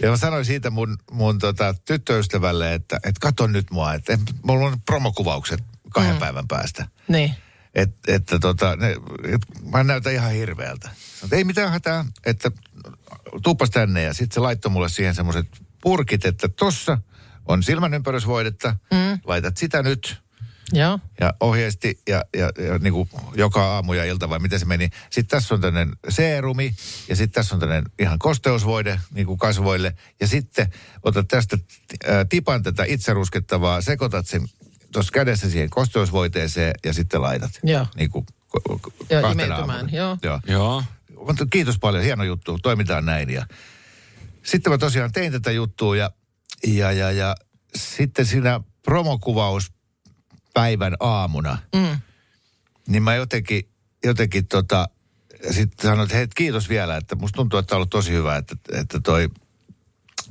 Ja 0.03 0.11
mä 0.11 0.17
sanoin 0.17 0.45
siitä 0.45 0.71
mun, 0.71 0.99
mun 1.11 1.39
tota, 1.39 1.75
tyttöystävälle, 1.85 2.75
että, 2.75 2.97
että 2.97 3.21
kato 3.21 3.47
nyt 3.47 3.71
mua, 3.71 3.95
että 3.95 4.19
mulla 4.43 4.67
on 4.67 4.81
promokuvaukset 4.81 5.61
kahden 5.91 6.15
mm. 6.15 6.21
päivän 6.21 6.49
päästä. 6.49 6.87
Niin. 7.09 7.35
Et, 7.75 7.91
että 8.09 8.39
tota, 8.39 8.77
ne, 8.77 8.97
et, 9.25 9.41
mä 9.73 9.85
näytän 9.85 10.13
ihan 10.13 10.33
hirveältä. 10.33 10.91
Sanoin, 11.21 11.39
ei 11.39 11.45
mitään 11.45 11.71
hätää, 11.71 12.05
että 12.27 12.51
tuuppas 13.43 13.71
tänne. 13.71 14.03
Ja 14.03 14.15
sitten 14.15 14.35
se 14.35 14.41
laittoi 14.41 14.73
mulle 14.73 14.89
siihen 14.89 15.15
semmoiset 15.15 15.47
purkit, 15.81 16.25
että 16.25 16.49
tossa 16.49 16.99
on 17.47 17.63
silmänympärysvoidetta, 17.63 18.77
mm. 18.93 19.21
laitat 19.25 19.57
sitä 19.57 19.83
nyt. 19.83 20.23
Joo. 20.73 20.99
Ja 21.21 21.35
ohjeisti 21.41 22.01
ja, 22.09 22.25
ja, 22.37 22.45
ja 22.45 22.79
niin 22.79 22.93
kuin 22.93 23.09
joka 23.35 23.75
aamu 23.75 23.93
ja 23.93 24.05
ilta 24.05 24.29
vai 24.29 24.39
miten 24.39 24.59
se 24.59 24.67
meni. 24.67 24.89
Sitten 25.11 25.39
tässä 25.39 25.55
on 25.55 25.61
tämmöinen 25.61 25.97
seerumi 26.09 26.75
ja 27.09 27.17
sitten 27.17 27.35
tässä 27.35 27.55
on 27.55 27.61
tämmöinen 27.61 27.85
ihan 27.99 28.19
kosteusvoide 28.19 29.01
niin 29.15 29.27
kuin 29.27 29.39
kasvoille. 29.39 29.95
Ja 30.21 30.27
sitten 30.27 30.73
otat 31.03 31.29
tästä 31.29 31.59
ää, 32.09 32.25
tipan 32.25 32.63
tätä 32.63 32.85
itse 32.85 33.13
ruskettavaa, 33.13 33.81
sekoitat 33.81 34.27
sen 34.27 34.49
tuossa 34.93 35.13
kädessä 35.13 35.51
siihen 35.51 35.71
kosteusvoiteeseen 35.71 36.75
ja 36.85 36.93
sitten 36.93 37.23
laitat. 37.23 37.51
Joo. 37.63 37.87
Niin 37.97 38.11
kuin 38.11 38.27
ko- 38.57 38.79
ko- 38.89 39.07
Joo, 39.93 40.19
joo. 40.23 40.41
joo. 40.47 40.83
Joo. 41.17 41.35
Kiitos 41.51 41.79
paljon, 41.79 42.05
hieno 42.05 42.25
juttu, 42.25 42.59
toimitaan 42.63 43.07
näin. 43.07 43.31
Ja 43.31 43.47
sitten 44.51 44.73
mä 44.73 44.79
tosiaan 44.79 45.13
tein 45.13 45.33
tätä 45.33 45.53
juttua 45.53 45.97
ja, 45.97 46.11
ja, 46.67 46.93
ja, 46.93 47.11
ja 47.11 47.37
sitten 47.77 48.27
siinä 48.27 48.61
promokuvauspäivän 48.83 50.97
aamuna, 51.01 51.59
Mm. 51.75 51.99
niin 52.89 53.03
mä 53.03 53.15
jotenkin, 53.15 53.69
jotenkin 54.05 54.47
tota, 54.47 54.89
sitten 55.51 55.83
sanoin, 55.83 56.03
että 56.07 56.17
hei, 56.17 56.29
kiitos 56.37 56.69
vielä, 56.69 56.97
että 56.97 57.17
musta 57.17 57.37
tuntuu, 57.37 57.59
että 57.59 57.75
on 57.75 57.77
ollut 57.77 57.91
tosi 57.91 58.13
hyvä, 58.13 58.37
että, 58.37 58.57
että 58.73 59.01
toi, 59.01 59.29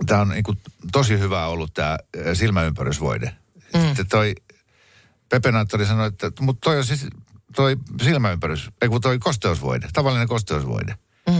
tämä 0.06 0.22
on 0.22 0.30
niinku 0.30 0.54
tosi 0.92 1.20
hyvä 1.20 1.48
ollut 1.48 1.74
tämä 1.74 1.98
silmäympärysvoide. 2.34 3.36
Mm. 3.74 3.82
Sitten 3.88 4.08
toi 4.08 4.36
Pepe 5.30 5.52
Naattori 5.52 5.86
sanoi, 5.86 6.08
että 6.08 6.32
mutta 6.40 6.60
toi 6.64 6.78
on 6.78 6.86
siis 6.86 7.08
toi 7.56 7.78
silmäympärys, 8.04 8.70
ei 8.82 8.90
kun 8.90 9.02
toi 9.02 9.20
kosteusvoide, 9.20 9.88
tavallinen 9.94 10.28
kosteusvoide. 10.28 10.96
Mm. 11.30 11.36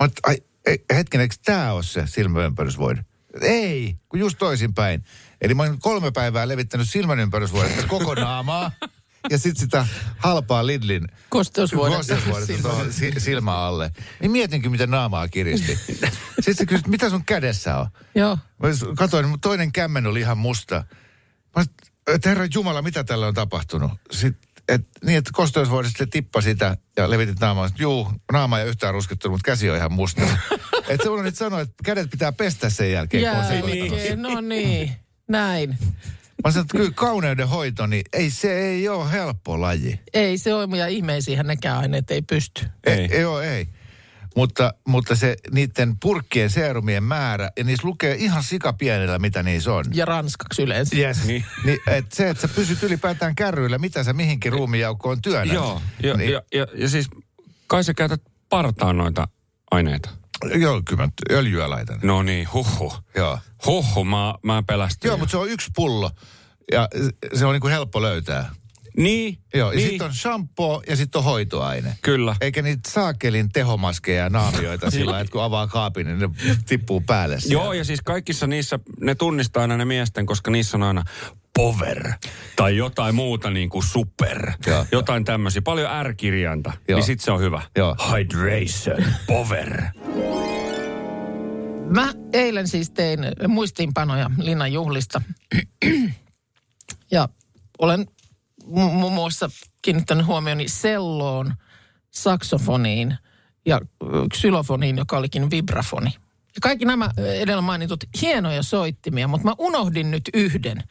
Mä 0.00 0.08
ai, 0.22 0.36
ei, 0.66 0.84
hetkinen, 0.94 1.22
eikö 1.22 1.34
tämä 1.44 1.72
ole 1.72 1.82
se 1.82 2.06
silmäympärysvoide? 2.06 3.04
Ei, 3.40 3.96
kun 4.08 4.20
just 4.20 4.38
toisinpäin. 4.38 5.04
Eli 5.40 5.54
mä 5.54 5.62
oon 5.62 5.78
kolme 5.78 6.10
päivää 6.10 6.48
levittänyt 6.48 6.88
silmäympärysvoidetta 6.90 7.86
koko 7.86 8.14
naamaa. 8.14 8.70
Ja 9.30 9.38
sitten 9.38 9.60
sitä 9.60 9.86
halpaa 10.18 10.66
Lidlin 10.66 11.08
tuohon 12.62 12.92
si- 12.92 13.20
silmän 13.20 13.54
alle. 13.56 13.90
Niin 14.20 14.30
mietinkin, 14.30 14.70
miten 14.70 14.90
naamaa 14.90 15.28
kiristi. 15.28 15.76
Sitten 16.34 16.54
se 16.54 16.66
kysyi, 16.66 16.88
mitä 16.88 17.10
sun 17.10 17.24
kädessä 17.24 17.78
on? 17.78 17.86
Joo. 18.14 18.38
Mä 18.58 18.68
katsoin, 18.96 19.28
mutta 19.28 19.48
toinen 19.48 19.72
kämmen 19.72 20.06
oli 20.06 20.20
ihan 20.20 20.38
musta. 20.38 20.84
Mä 21.56 21.64
sanoin, 21.64 22.20
herra 22.24 22.46
Jumala, 22.54 22.82
mitä 22.82 23.04
tällä 23.04 23.26
on 23.26 23.34
tapahtunut? 23.34 23.92
Sitten, 24.10 24.51
et, 24.68 24.80
niin, 25.04 25.18
että 25.18 25.30
kosteusvoide 25.34 25.88
sitten 25.88 26.10
tippa 26.10 26.40
sitä 26.40 26.76
ja 26.96 27.10
levitit 27.10 27.40
naamaa. 27.40 27.70
Juu, 27.78 28.12
naama 28.32 28.58
ei 28.58 28.62
ole 28.62 28.70
yhtään 28.70 28.94
ruskettunut, 28.94 29.34
mutta 29.34 29.46
käsi 29.46 29.70
on 29.70 29.76
ihan 29.76 29.92
musta. 29.92 30.22
että 30.88 31.02
se 31.02 31.10
on 31.10 31.24
nyt 31.24 31.36
sanoa, 31.36 31.60
että 31.60 31.74
kädet 31.84 32.10
pitää 32.10 32.32
pestä 32.32 32.70
sen 32.70 32.92
jälkeen. 32.92 33.22
Jälkeen, 33.22 34.22
no 34.22 34.40
niin. 34.40 34.92
Näin. 35.28 35.78
Mä 36.44 36.50
sanoin, 36.50 36.64
että 36.64 36.76
kyllä 36.76 36.92
kauneuden 36.94 37.48
hoito, 37.48 37.86
niin 37.86 38.02
ei 38.12 38.30
se 38.30 38.58
ei 38.58 38.88
ole 38.88 39.12
helppo 39.12 39.60
laji. 39.60 40.00
Ei 40.14 40.38
se 40.38 40.54
ole, 40.54 40.76
ja 40.76 40.86
ihmeisiinhän 40.86 41.46
nekään 41.46 41.78
aineet 41.78 42.10
ei 42.10 42.22
pysty. 42.22 42.66
Ei. 42.84 42.92
Ei. 42.94 43.08
ei, 43.12 43.20
joo, 43.20 43.40
ei. 43.40 43.68
Mutta, 44.36 44.74
mutta 44.86 45.16
se 45.16 45.36
niiden 45.50 45.96
purkkien 46.00 46.50
seerumien 46.50 47.04
määrä, 47.04 47.50
ja 47.58 47.64
niissä 47.64 47.88
lukee 47.88 48.14
ihan 48.14 48.42
sikapienellä, 48.42 49.18
mitä 49.18 49.42
niissä 49.42 49.72
on. 49.72 49.84
Ja 49.92 50.04
ranskaksi 50.04 50.62
yleensä. 50.62 50.96
Yes. 50.96 51.24
Niin. 51.24 51.44
Niin, 51.64 51.78
et 51.86 52.12
se, 52.12 52.30
että 52.30 52.40
sä 52.40 52.54
pysyt 52.54 52.82
ylipäätään 52.82 53.34
kärryillä, 53.34 53.78
mitä 53.78 54.04
sä 54.04 54.12
mihinkin 54.12 54.52
ruumiinjaukkoon 54.52 55.22
työnnät. 55.22 55.54
Joo. 55.54 55.82
Ja, 56.02 56.14
niin, 56.14 56.32
ja, 56.32 56.42
ja, 56.54 56.66
ja 56.74 56.88
siis 56.88 57.10
kai 57.66 57.84
sä 57.84 57.94
käytät 57.94 58.22
partaan 58.48 58.96
noita 58.96 59.28
aineita. 59.70 60.08
joo, 60.54 60.82
kyllä 60.84 61.02
mä 61.02 61.08
öljyä 61.30 61.70
laitan. 61.70 62.00
No 62.02 62.22
niin, 62.22 62.48
huhhuh. 62.52 63.02
Joo. 63.16 63.38
Huhhuh, 63.66 64.06
mä, 64.06 64.34
mä 64.42 64.62
pelästyin. 64.66 65.08
Joo, 65.08 65.16
mutta 65.16 65.30
se 65.30 65.36
on 65.36 65.50
yksi 65.50 65.70
pullo. 65.76 66.10
Ja 66.72 66.88
se 67.34 67.46
on 67.46 67.52
niin 67.52 67.60
kuin 67.60 67.72
helppo 67.72 68.02
löytää. 68.02 68.54
Niin, 68.96 69.38
Joo, 69.54 69.72
ja 69.72 69.76
niin. 69.76 69.88
sitten 69.88 70.06
on 70.06 70.14
shampoo 70.14 70.82
ja 70.88 70.96
sitten 70.96 71.18
on 71.18 71.24
hoitoaine. 71.24 71.96
Kyllä. 72.02 72.36
Eikä 72.40 72.62
niitä 72.62 72.90
saakelin 72.90 73.48
tehomaskeja 73.52 74.22
ja 74.22 74.30
naamioita 74.30 74.90
sillä, 75.00 75.20
että 75.20 75.32
kun 75.32 75.42
avaa 75.42 75.66
kaapin, 75.66 76.06
niin 76.06 76.18
ne 76.18 76.28
tippuu 76.66 77.00
päälle. 77.00 77.40
siellä. 77.40 77.64
Joo, 77.64 77.72
ja 77.72 77.84
siis 77.84 78.00
kaikissa 78.00 78.46
niissä, 78.46 78.78
ne 79.00 79.14
tunnistaa 79.14 79.60
aina 79.60 79.76
ne 79.76 79.84
miesten, 79.84 80.26
koska 80.26 80.50
niissä 80.50 80.76
on 80.76 80.82
aina 80.82 81.02
power 81.56 82.12
tai 82.56 82.76
jotain 82.76 83.14
muuta 83.14 83.50
niin 83.50 83.70
kuin 83.70 83.82
super. 83.82 84.52
Joo. 84.66 84.86
Jotain 84.92 85.24
tämmöisiä, 85.24 85.62
paljon 85.62 85.90
R-kirjainta. 86.06 86.72
Joo. 86.88 86.98
Niin 86.98 87.06
sit 87.06 87.20
se 87.20 87.30
on 87.32 87.40
hyvä. 87.40 87.62
Joo. 87.76 87.96
Hydration, 88.12 89.04
power. 89.26 89.82
Mä 91.88 92.12
eilen 92.32 92.68
siis 92.68 92.90
tein 92.90 93.18
muistiinpanoja 93.48 94.30
Linnan 94.38 94.72
juhlista. 94.72 95.22
ja 97.12 97.28
olen 97.78 98.06
muun 98.66 99.12
muassa 99.12 99.50
kiinnittänyt 99.82 100.26
huomioni 100.26 100.68
selloon, 100.68 101.54
saksofoniin 102.10 103.16
ja 103.66 103.80
xylofoniin, 104.34 104.98
joka 104.98 105.18
olikin 105.18 105.50
vibrafoni. 105.50 106.10
Ja 106.54 106.60
kaikki 106.62 106.84
nämä 106.84 107.10
edellä 107.16 107.62
mainitut 107.62 108.04
hienoja 108.22 108.62
soittimia, 108.62 109.28
mutta 109.28 109.48
mä 109.48 109.54
unohdin 109.58 110.10
nyt 110.10 110.30
yhden. 110.34 110.82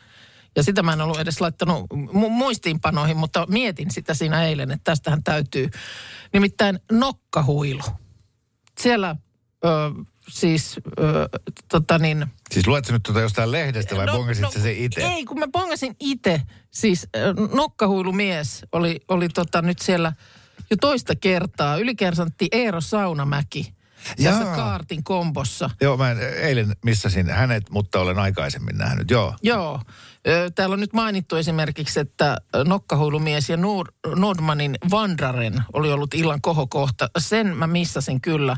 Ja 0.56 0.64
sitä 0.64 0.84
mä 0.84 0.94
en 0.94 1.02
ollut 1.02 1.20
edes 1.20 1.42
laittanut 1.42 1.86
mu- 1.94 2.30
muistiinpanoihin, 2.30 3.18
mutta 3.18 3.46
mietin 3.50 3.92
sitä 3.92 4.14
siinä 4.14 4.44
eilen, 4.44 4.72
että 4.72 4.84
tästähän 4.84 5.24
täytyy. 5.24 5.70
Nimittäin 6.34 6.80
nokkahuilu. 6.92 7.82
Siellä 8.80 9.16
ö, 9.66 9.68
siis 10.32 10.80
ö, 11.00 11.30
tota 11.70 11.98
niin... 11.98 12.26
Siis 12.52 12.68
luet 12.68 12.86
sä 12.86 12.94
nyt 12.94 13.04
tuota 13.04 13.22
jostain 13.22 13.52
lehdestä 13.52 13.96
vai 13.96 14.06
no, 14.06 14.14
bongasit 14.14 14.44
no, 14.44 14.52
sä 14.52 14.62
se 14.62 14.72
itse? 14.72 15.02
Ei, 15.02 15.26
kun 15.26 15.40
mä 15.40 15.48
bongasin 15.48 15.96
itse. 16.00 16.42
Siis 16.72 17.08
nokkahuilumies 17.54 18.66
oli, 18.72 19.00
oli 19.08 19.30
tota 19.30 19.62
nyt 19.62 19.80
siellä 19.80 20.14
jo 20.72 20.78
toista 20.82 21.16
kertaa. 21.16 21.78
Ylikersantti 21.78 22.48
Eero 22.52 22.82
Saunamäki 22.82 23.74
tässä 24.24 24.44
Jaa. 24.44 24.56
kaartin 24.56 25.04
kombossa. 25.04 25.70
Joo, 25.82 25.98
mä 25.98 26.12
en, 26.12 26.18
eilen 26.20 26.76
missasin 26.86 27.30
hänet, 27.30 27.70
mutta 27.70 28.00
olen 28.00 28.20
aikaisemmin 28.20 28.78
nähnyt, 28.78 29.12
joo. 29.12 29.36
Joo. 29.44 29.82
Täällä 30.56 30.74
on 30.74 30.80
nyt 30.80 30.94
mainittu 30.94 31.36
esimerkiksi, 31.36 32.00
että 32.00 32.38
nokkahuilumies 32.66 33.50
ja 33.50 33.58
Nord, 33.58 33.94
Nordmanin 34.16 34.78
Vandraren 34.92 35.64
oli 35.74 35.92
ollut 35.92 36.14
illan 36.14 36.42
kohokohta. 36.42 37.10
Sen 37.18 37.58
mä 37.58 37.68
missasin 37.68 38.22
kyllä. 38.22 38.58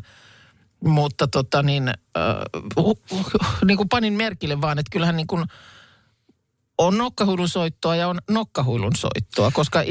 Mutta 0.86 1.28
tota 1.28 1.64
niin, 1.64 1.88
äh, 1.88 1.96
huh, 2.76 3.00
huh, 3.12 3.32
niin 3.66 3.78
kuin 3.78 3.90
panin 3.90 4.14
merkille 4.14 4.62
vaan, 4.62 4.80
että 4.80 4.90
kyllähän 4.92 5.18
niin 5.18 5.28
kuin 5.28 5.46
on 6.78 6.98
nokkahuilun 6.98 7.50
soittoa 7.50 7.96
ja 7.96 8.08
on 8.08 8.20
nokkahuilun 8.32 8.96
soittoa, 8.96 9.52
koska 9.52 9.84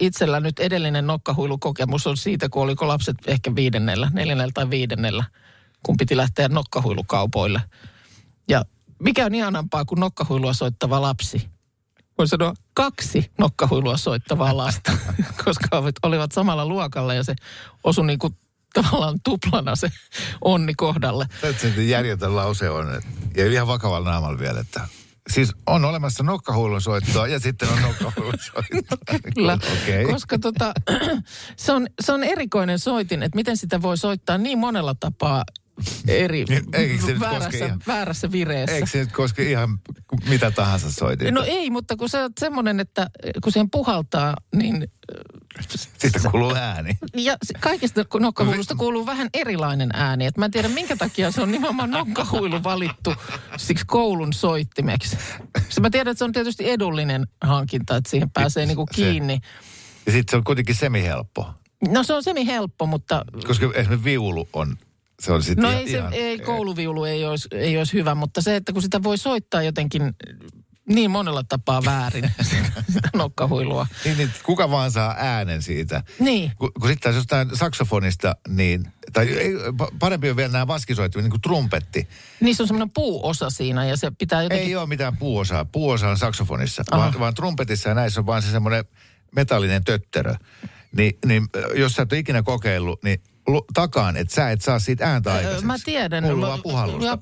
itsellä 0.00 0.40
nyt 0.40 0.58
edellinen 0.58 1.06
nokkahuilukokemus 1.06 2.06
on 2.06 2.16
siitä, 2.16 2.48
kun 2.48 2.62
oliko 2.62 2.88
lapset 2.88 3.16
ehkä 3.26 3.54
viidennellä, 3.54 4.10
neljännellä 4.12 4.52
tai 4.54 4.70
viidennellä, 4.70 5.24
kun 5.82 5.96
piti 5.96 6.16
lähteä 6.16 6.48
nokkahuilukaupoille. 6.48 7.62
Ja 8.48 8.64
mikä 8.98 9.26
on 9.26 9.34
ihanampaa 9.34 9.84
kuin 9.84 10.00
nokkahuilua 10.00 10.52
soittava 10.52 11.02
lapsi? 11.02 11.50
Voin 12.18 12.28
sanoa 12.28 12.54
kaksi 12.74 13.30
nokkahuilua 13.38 13.96
soittavaa 13.96 14.56
lasta, 14.56 14.92
koska 15.44 15.82
olivat 16.02 16.32
samalla 16.32 16.66
luokalla 16.66 17.14
ja 17.14 17.24
se 17.24 17.34
osui 17.84 18.06
niin 18.06 18.18
kuin 18.18 18.36
tavallaan 18.74 19.18
tuplana 19.24 19.76
se 19.76 19.88
onni 20.44 20.74
kohdalle. 20.74 21.26
Tätä 21.40 21.58
se 21.58 21.82
järjetön 21.82 22.36
lause 22.36 22.70
on. 22.70 23.02
Ja 23.36 23.46
ihan 23.52 23.66
vakavalla 23.66 24.10
naamalla 24.10 24.38
vielä, 24.38 24.60
että 24.60 24.88
siis 25.30 25.52
on 25.66 25.84
olemassa 25.84 26.22
nokkahuilun 26.22 26.80
soittoa 26.80 27.26
ja 27.26 27.40
sitten 27.40 27.68
on 27.68 27.82
nokkahuilun 27.82 28.38
soittoa. 28.52 28.98
Kyllä, 29.34 29.58
Okei. 29.82 30.04
koska 30.04 30.38
tota, 30.38 30.72
se, 31.56 31.72
on, 31.72 31.86
se 32.00 32.12
on 32.12 32.24
erikoinen 32.24 32.78
soitin, 32.78 33.22
että 33.22 33.36
miten 33.36 33.56
sitä 33.56 33.82
voi 33.82 33.96
soittaa 33.98 34.38
niin 34.38 34.58
monella 34.58 34.94
tapaa 35.00 35.44
eri 36.08 36.44
Niin, 36.44 36.64
eikö 36.72 37.06
se 37.06 37.20
väärässä, 37.20 37.64
ihan- 37.66 37.80
väärässä 37.86 38.32
vireessä. 38.32 38.74
Eikö 38.76 38.86
se 38.86 38.98
nyt 38.98 39.12
koske 39.12 39.50
ihan 39.50 39.78
mitä 40.28 40.50
tahansa 40.50 40.92
soitin? 40.92 41.34
No 41.34 41.42
ei, 41.46 41.70
mutta 41.70 41.96
kun 41.96 42.08
sä 42.08 42.22
oot 42.22 42.32
semmoinen, 42.40 42.80
että 42.80 43.10
kun 43.42 43.52
siihen 43.52 43.70
puhaltaa, 43.70 44.34
niin 44.54 44.92
Sitten 45.98 46.30
kuuluu 46.30 46.54
ääni. 46.54 46.98
ja 47.14 47.36
se- 47.44 47.54
kaikista 47.60 48.04
nokkahuilusta 48.20 48.74
kuuluu 48.74 49.06
vähän 49.06 49.28
erilainen 49.34 49.90
ääni. 49.92 50.26
Et 50.26 50.36
mä 50.36 50.44
en 50.44 50.50
tiedä, 50.50 50.68
minkä 50.68 50.96
takia 50.96 51.30
se 51.30 51.40
on 51.42 51.52
nimenomaan 51.52 51.90
nokkahuilu 51.90 52.62
valittu 52.62 53.14
siksi 53.56 53.84
koulun 53.86 54.32
soittimeksi. 54.32 55.16
Se 55.68 55.80
mä 55.80 55.90
tiedän, 55.90 56.10
että 56.10 56.18
se 56.18 56.24
on 56.24 56.32
tietysti 56.32 56.70
edullinen 56.70 57.26
hankinta, 57.40 57.96
että 57.96 58.10
siihen 58.10 58.30
pääsee 58.30 58.66
niinku 58.66 58.86
Se- 58.90 58.94
kiinni. 58.96 59.38
Ja 60.06 60.12
sitten 60.12 60.30
se 60.30 60.36
on 60.36 60.44
kuitenkin 60.44 60.74
semihelppo. 60.74 61.50
No 61.88 62.02
se 62.02 62.14
on 62.14 62.22
semi 62.22 62.46
helppo, 62.46 62.86
mutta 62.86 63.24
Koska 63.46 63.70
esimerkiksi 63.74 64.04
viulu 64.04 64.48
on, 64.52 64.76
se 65.20 65.32
on 65.32 65.42
No 65.56 65.68
ihan, 65.68 65.80
ei, 65.80 65.90
se, 65.90 65.96
ihan, 65.98 66.12
ei 66.12 66.38
kouluviulu 66.38 67.04
ei 67.04 67.24
olisi, 67.24 67.48
ei 67.52 67.78
olisi 67.78 67.92
hyvä, 67.92 68.14
mutta 68.14 68.42
se, 68.42 68.56
että 68.56 68.72
kun 68.72 68.82
sitä 68.82 69.02
voi 69.02 69.18
soittaa 69.18 69.62
jotenkin 69.62 70.02
niin 70.94 71.10
monella 71.10 71.44
tapaa 71.44 71.84
väärin, 71.84 72.30
sitä 72.88 73.10
nokkahuilua. 73.16 73.86
Niin, 74.04 74.18
niin, 74.18 74.30
kuka 74.44 74.70
vaan 74.70 74.90
saa 74.90 75.14
äänen 75.18 75.62
siitä. 75.62 76.02
Niin. 76.18 76.52
Kun, 76.56 76.72
kun 76.80 76.88
sitten 76.88 77.14
jostain 77.14 77.56
saksofonista, 77.56 78.36
niin, 78.48 78.92
tai 79.12 79.28
ei, 79.28 79.54
pa- 79.54 79.94
parempi 79.98 80.30
on 80.30 80.36
vielä 80.36 80.52
nämä 80.52 80.66
vaskisoittimet, 80.66 81.24
niin 81.24 81.30
kuin 81.30 81.40
trumpetti. 81.40 82.08
Niissä 82.40 82.62
on 82.62 82.66
semmoinen 82.66 82.90
puuosa 82.90 83.50
siinä 83.50 83.84
ja 83.86 83.96
se 83.96 84.12
pitää 84.18 84.42
jotenkin... 84.42 84.68
Ei 84.68 84.76
ole 84.76 84.86
mitään 84.86 85.16
puuosaa. 85.16 85.64
Puuosa 85.64 86.08
on 86.08 86.18
saksofonissa, 86.18 86.82
Aha. 86.90 87.02
vaan, 87.02 87.18
vaan 87.18 87.34
trumpetissa 87.34 87.88
ja 87.88 87.94
näissä 87.94 88.20
on 88.20 88.26
vaan 88.26 88.42
se 88.42 88.50
semmoinen 88.50 88.84
metallinen 89.36 89.84
tötterö. 89.84 90.34
Ni, 90.96 91.18
niin 91.26 91.48
jos 91.74 91.92
sä 91.92 92.02
et 92.02 92.12
ole 92.12 92.20
ikinä 92.20 92.42
kokeillut, 92.42 93.02
niin 93.02 93.22
takaan, 93.74 94.16
että 94.16 94.34
sä 94.34 94.50
et 94.50 94.62
saa 94.62 94.78
siitä 94.78 95.06
ääntä 95.06 95.30
Öö, 95.30 95.36
aikaiseksi. 95.36 95.66
Mä 95.66 95.76
tiedän. 95.84 96.40
Vaan 96.40 96.62
puhallusta. 96.62 97.04
ja 97.06 97.18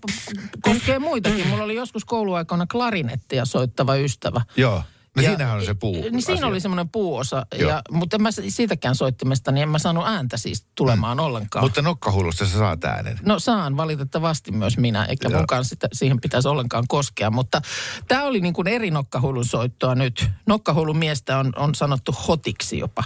koskee 0.62 0.98
muitakin. 0.98 1.46
Mulla 1.48 1.64
oli 1.64 1.74
joskus 1.74 2.04
kouluaikana 2.04 2.66
klarinettia 2.66 3.44
soittava 3.44 3.96
ystävä. 3.96 4.40
Joo. 4.56 4.82
No 5.16 5.22
Ja- 5.22 5.30
siinähän 5.30 5.56
on 5.58 5.64
se 5.64 5.74
puu. 5.74 5.94
Niin 5.94 6.22
siinä 6.22 6.34
asia. 6.38 6.46
oli 6.46 6.60
semmoinen 6.60 6.88
puuosa, 6.88 7.46
Joo. 7.58 7.70
ja, 7.70 7.82
mutta 7.90 8.16
en 8.16 8.22
mä 8.22 8.28
siitäkään 8.48 8.94
soittimesta, 8.94 9.52
niin 9.52 9.62
en 9.62 9.68
mä 9.68 9.78
saanut 9.78 10.06
ääntä 10.06 10.36
siis 10.36 10.66
tulemaan 10.74 11.20
ollenkaan. 11.20 11.64
Mutta 11.64 11.82
nokkahullusta 11.82 12.46
sä 12.46 12.58
saat 12.58 12.84
äänen. 12.84 13.18
No 13.22 13.38
saan 13.38 13.76
valitettavasti 13.76 14.52
myös 14.52 14.78
minä, 14.78 15.04
eikä 15.04 15.28
Joo. 15.28 15.38
munkaan 15.38 15.64
sitä, 15.64 15.88
siihen 15.92 16.20
pitäisi 16.20 16.48
ollenkaan 16.48 16.84
koskea. 16.88 17.30
Mutta 17.30 17.62
tämä 18.08 18.22
oli 18.22 18.40
niin 18.40 18.54
kuin 18.54 18.68
eri 18.68 18.90
nokkahuilun 18.90 19.44
soittoa 19.44 19.94
nyt. 19.94 20.26
Nokkahuilun 20.46 20.98
miestä 20.98 21.38
on, 21.38 21.52
on 21.56 21.74
sanottu 21.74 22.12
hotiksi 22.28 22.78
jopa. 22.78 23.04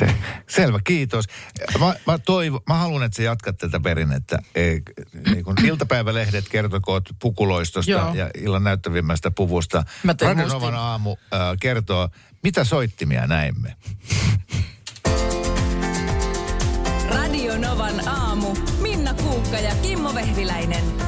Se, 0.00 0.14
selvä, 0.48 0.80
kiitos. 0.84 1.24
Mä, 1.78 1.94
mä, 2.06 2.18
toivo, 2.18 2.62
mä 2.68 2.74
haluan, 2.74 3.02
että 3.02 3.16
sä 3.16 3.22
jatkat 3.22 3.58
tätä 3.58 3.80
perinnettä. 3.80 4.38
E, 4.54 4.62
niin 5.30 5.44
kun 5.44 5.54
iltapäivälehdet 5.64 6.48
kertokoot 6.48 7.08
pukuloistosta 7.18 7.90
Joo. 7.90 8.14
ja 8.14 8.30
illan 8.38 8.64
näyttävimmästä 8.64 9.30
puvusta. 9.30 9.84
Mä 10.02 10.14
teen 10.14 10.28
Radio 10.28 10.44
mustin. 10.44 10.60
Novan 10.60 10.74
aamu 10.74 11.10
äh, 11.10 11.40
kertoo, 11.60 12.08
mitä 12.42 12.64
soittimia 12.64 13.26
näimme. 13.26 13.76
Radio 17.08 17.58
Novan 17.58 18.08
aamu. 18.08 18.56
Minna 18.80 19.14
Kuukka 19.14 19.58
ja 19.58 19.74
Kimmo 19.82 20.14
Vehviläinen. 20.14 20.99